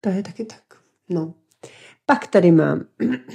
[0.00, 0.78] To je taky tak.
[1.08, 1.34] No.
[2.06, 2.84] Pak tady mám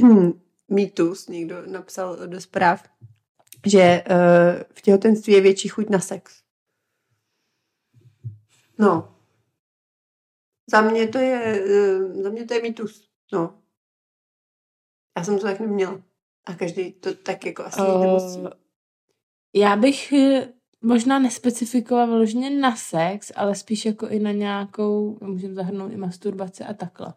[0.70, 2.84] mýtus, někdo napsal do zpráv,
[3.66, 6.44] že uh, v těhotenství je větší chuť na sex.
[8.80, 9.16] No.
[10.72, 13.10] Za mě to je, uh, za mě to je mýtus.
[13.34, 13.60] No.
[15.18, 16.02] Já jsem to tak neměla.
[16.46, 18.44] A každý to tak jako asi uh, nemusí.
[19.54, 25.54] Já bych eh, možná nespecifikovala vyloženě na sex, ale spíš jako i na nějakou, můžeme
[25.54, 27.14] zahrnout i masturbaci a takhle.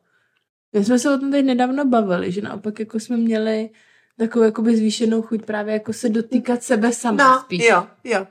[0.73, 3.71] My jsme se o tom teď nedávno bavili, že naopak jako jsme měli
[4.17, 7.69] takovou jakoby zvýšenou chuť právě jako se dotýkat sebe sama no, spíš.
[7.69, 8.27] jo, jo.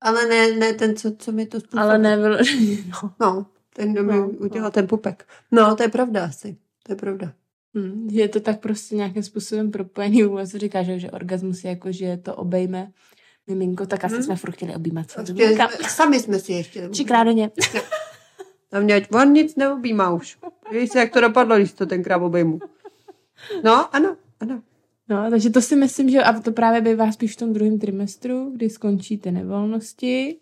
[0.00, 1.82] Ale ne, ne ten, co, co mi to způsobí.
[1.82, 2.16] Ale ne,
[3.02, 3.12] no.
[3.20, 4.70] no, ten, kdo mi no, udělal no.
[4.70, 5.26] ten pupek.
[5.50, 6.56] No, to je pravda asi.
[6.82, 7.32] To je pravda.
[7.74, 10.22] Hmm, je to tak prostě nějakým způsobem propojený.
[10.22, 12.92] Vůbec říká, že, že orgasmus je jako, že to obejme
[13.46, 14.22] miminko, tak asi hmm.
[14.22, 15.10] jsme furt chtěli objímat.
[15.10, 16.88] Jsme, sami jsme si ještě.
[16.88, 17.50] Třikrát denně.
[18.72, 20.38] A mě on nic neobjímá už.
[20.72, 22.58] Víš, jak to dopadlo, když to tenkrát obejmu.
[23.64, 24.62] No, ano, ano.
[25.08, 28.50] No, takže to si myslím, že a to právě bývá spíš v tom druhém trimestru,
[28.54, 30.36] kdy skončíte nevolnosti.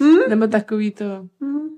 [0.00, 0.18] Hmm?
[0.28, 1.04] Nebo takový to,
[1.40, 1.68] hmm.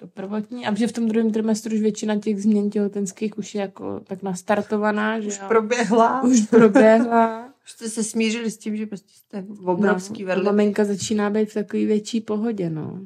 [0.00, 0.66] to prvotní.
[0.66, 4.22] A že v tom druhém trimestru už většina těch změn těhotenských už je jako tak
[4.22, 5.20] nastartovaná.
[5.20, 5.44] Že už jo?
[5.48, 6.22] proběhla.
[6.22, 7.52] Už proběhla.
[7.64, 11.50] už jste se smířili s tím, že prostě jste v obrovský no, Maminka začíná být
[11.50, 13.00] v takové větší pohodě, no.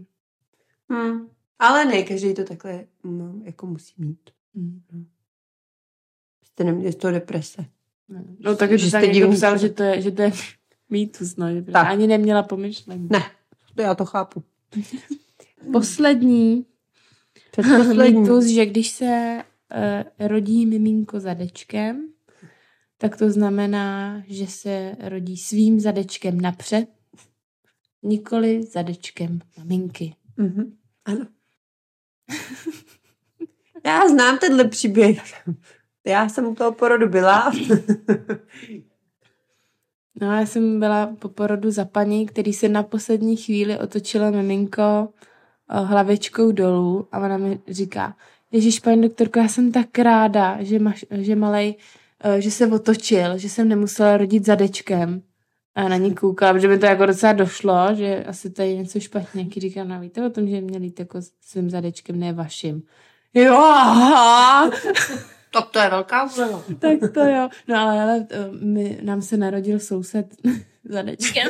[0.90, 1.28] Hmm.
[1.60, 4.30] Ale ne, každý to takhle no, jako musí mít.
[4.54, 5.06] Mm.
[6.44, 7.64] Jste neměli z toho deprese.
[8.08, 10.32] No, no tak že jste někdo psal, že to je, že to je
[10.90, 11.86] mýtus, no, že tak.
[11.86, 13.08] ani neměla pomyšlení.
[13.10, 13.22] Ne,
[13.74, 14.42] to já to chápu.
[15.72, 16.66] Poslední
[18.12, 19.42] mýtus, že když se
[20.18, 22.12] uh, rodí miminko zadečkem,
[22.98, 26.86] tak to znamená, že se rodí svým zadečkem napřed,
[28.02, 30.14] nikoli zadečkem maminky.
[30.38, 30.72] Mm-hmm.
[31.04, 31.26] Ano.
[33.84, 35.22] Já znám tenhle příběh.
[36.06, 37.52] Já jsem u toho porodu byla.
[40.20, 45.08] No, já jsem byla po porodu za paní, který se na poslední chvíli otočila miminko
[45.70, 48.16] eh, hlavičkou dolů a ona mi říká,
[48.52, 51.74] Ježíš, paní doktorko, já jsem tak ráda, že, maš, že malej,
[52.24, 55.22] eh, že se otočil, že jsem nemusela rodit zadečkem.
[55.74, 59.00] A na ní koukala, protože mi to jako docela došlo, že asi tady je něco
[59.00, 59.44] špatně.
[59.44, 62.82] Když říkám, no víte o tom, že měli jít jako svým zadečkem, ne vaším.
[63.34, 64.70] Jo, aha.
[65.52, 66.62] Tak to je velká úleva.
[66.78, 67.48] tak to jo.
[67.68, 68.26] No ale, ale
[68.60, 70.26] my, nám se narodil soused
[70.84, 71.48] zadečkem.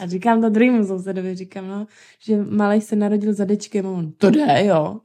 [0.00, 1.86] A říkám to druhému sousedovi, říkám, no,
[2.18, 5.00] že malej se narodil zadečkem a on, to jde, jo.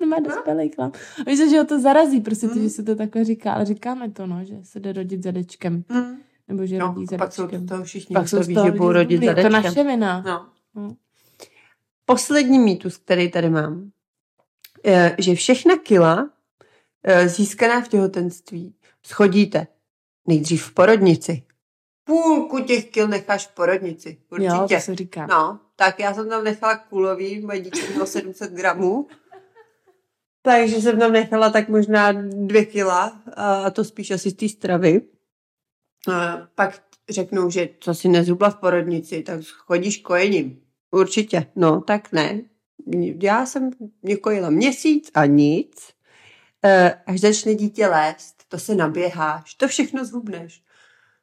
[0.00, 0.92] Nemá dospělý klam.
[1.26, 4.26] Myslím, že ho to zarazí, prostě to, že se to takhle říká, ale říkáme to,
[4.26, 5.84] no, že se jde rodit zadečkem.
[5.88, 6.16] Mm.
[6.48, 8.92] Nebo že No, rodí a pak jsou to toho všichni Pak jsou toho že budou
[8.92, 9.22] rodit.
[9.22, 10.22] Je to naše vina.
[10.26, 10.46] No.
[10.74, 10.96] No.
[12.04, 13.90] Poslední mýtus, který tady mám,
[14.84, 16.30] je, že všechna kila
[17.04, 18.74] eh, získaná v těhotenství
[19.06, 19.66] schodíte
[20.26, 21.42] nejdřív v porodnici.
[22.04, 24.18] Půlku těch kil necháš v porodnici.
[24.30, 24.54] Určitě.
[24.54, 25.26] Jo, to se říká.
[25.26, 29.06] No, tak já jsem tam nechala kulový, moje dítě mělo 700 gramů.
[30.42, 35.00] Takže jsem tam nechala tak možná dvě kila, a to spíš asi z té stravy.
[36.12, 40.60] A pak řeknou, že co si nezhubla v porodnici, tak chodíš kojením.
[40.90, 41.46] Určitě.
[41.56, 42.40] No, tak ne.
[43.22, 43.70] Já jsem
[44.02, 45.90] mě kojila měsíc a nic.
[46.64, 50.62] E, Až začne dítě lézt, to se naběháš, to všechno zhubneš.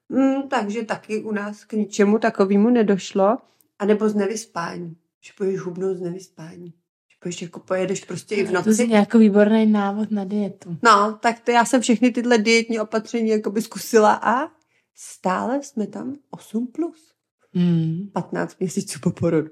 [0.09, 3.37] Mm, takže taky u nás k ničemu takovému nedošlo.
[3.79, 4.95] A nebo z nevyspání.
[5.21, 6.65] Že budeš hubnout z nevyspání.
[7.09, 8.83] Že budeš jako pojedeš prostě i v To noci.
[8.83, 10.77] je jako výborný návod na dietu.
[10.83, 14.60] No, tak to já jsem všechny tyhle dietní opatření jakoby zkusila a
[14.95, 17.11] stále jsme tam 8 plus.
[17.53, 18.09] Hmm.
[18.13, 19.49] 15 měsíců po porodu.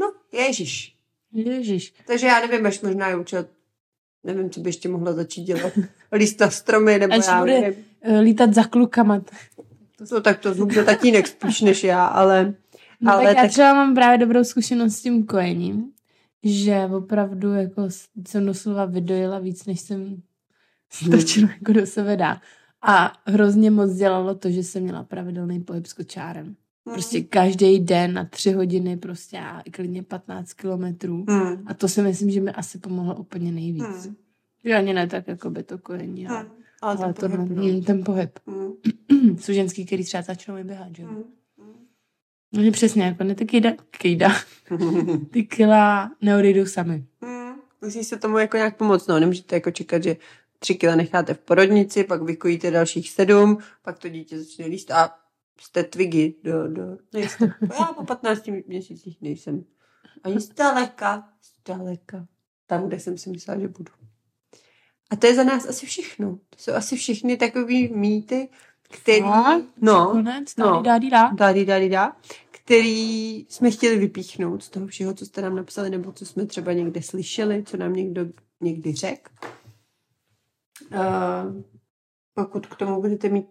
[0.00, 0.96] No, ježiš.
[1.32, 1.94] Ježiš.
[2.06, 3.46] Takže já nevím, až možná je učit,
[4.24, 5.72] nevím, co by ještě mohla začít dělat.
[6.12, 7.84] Líst na stromy, nebo Až já bude- nevím.
[8.02, 9.22] Eh, Lítat za klukama.
[10.08, 12.54] To, tak to zhubne tatínek spíš než já, ale...
[13.00, 15.92] No, Ale tak já tak- třeba mám právě dobrou zkušenost s tím kojením,
[16.44, 17.82] že opravdu jako
[18.28, 20.22] jsem doslova vydojila víc, než jsem
[20.90, 22.38] stačila jako do sebe dát.
[22.82, 26.56] A hrozně moc dělalo to, že jsem měla pravidelný pohyb s kočárem.
[26.84, 31.24] Prostě každý den na tři hodiny prostě a klidně 15 kilometrů.
[31.28, 31.62] Hmm.
[31.66, 33.84] A to si myslím, že mi asi pomohlo úplně nejvíc.
[34.06, 34.16] Hmm.
[34.64, 36.48] Že ani ne tak jako by to kojení, ale, Hmm.
[36.82, 37.62] Ale, ale pohyb, no.
[37.62, 38.38] mm, ten pohyb.
[38.46, 39.36] Hmm.
[39.38, 41.02] Jsou ženský, který třeba začnou vyběhat, že?
[41.02, 41.08] jo?
[41.08, 41.22] Hmm.
[42.64, 44.32] No, přesně, jako ne ty kejda, kejda,
[45.30, 47.04] ty kila neodejdou sami.
[47.22, 47.52] Hmm.
[47.82, 49.20] Musí se tomu jako nějak pomoct, no.
[49.20, 50.16] Nemůžete jako čekat, že
[50.62, 55.18] tři kila necháte v porodnici, pak vykojíte dalších sedm, pak to dítě začne líst a
[55.60, 56.82] jste twigy do, do
[57.12, 57.54] nejste.
[57.78, 59.64] Já po 15 měsících nejsem.
[60.24, 62.26] Ani zdaleka, zdaleka.
[62.66, 63.92] Tam, kde jsem si myslela, že budu.
[65.10, 66.38] A to je za nás asi všechno.
[66.50, 68.48] To jsou asi všechny takový mýty,
[68.82, 69.22] který...
[69.80, 70.66] No, Konec, no.
[70.66, 70.82] no.
[70.82, 70.98] dá.
[70.98, 72.16] dá, dá, dá, dá,
[72.50, 76.72] který jsme chtěli vypíchnout z toho všeho, co jste nám napsali, nebo co jsme třeba
[76.72, 78.26] někde slyšeli, co nám někdo
[78.60, 79.30] někdy řekl.
[80.94, 81.62] Uh,
[82.34, 83.46] pokud k tomu budete mít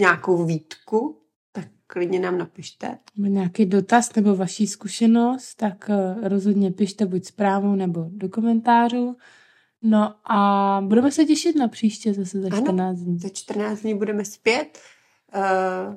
[0.00, 1.22] nějakou výtku,
[1.52, 2.98] tak klidně nám napište.
[3.16, 9.16] Nějaký dotaz nebo vaší zkušenost, tak eh, rozhodně pište buď zprávou nebo do komentářů.
[9.82, 12.62] No a budeme se těšit na příště zase za Ano.
[12.62, 13.18] 14 dní.
[13.18, 14.78] Za 14 dní budeme zpět
[15.34, 15.94] uh,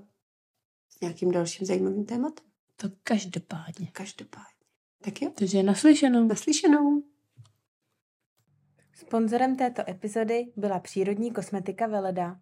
[0.89, 2.45] s nějakým dalším zajímavým tématem.
[2.75, 3.87] To každopádně.
[3.91, 4.45] Každopádně.
[5.03, 6.27] Tak jo, Takže naslyšenou.
[6.27, 7.03] naslyšenou.
[9.01, 12.39] Sponzorem této epizody byla přírodní kosmetika Veleda.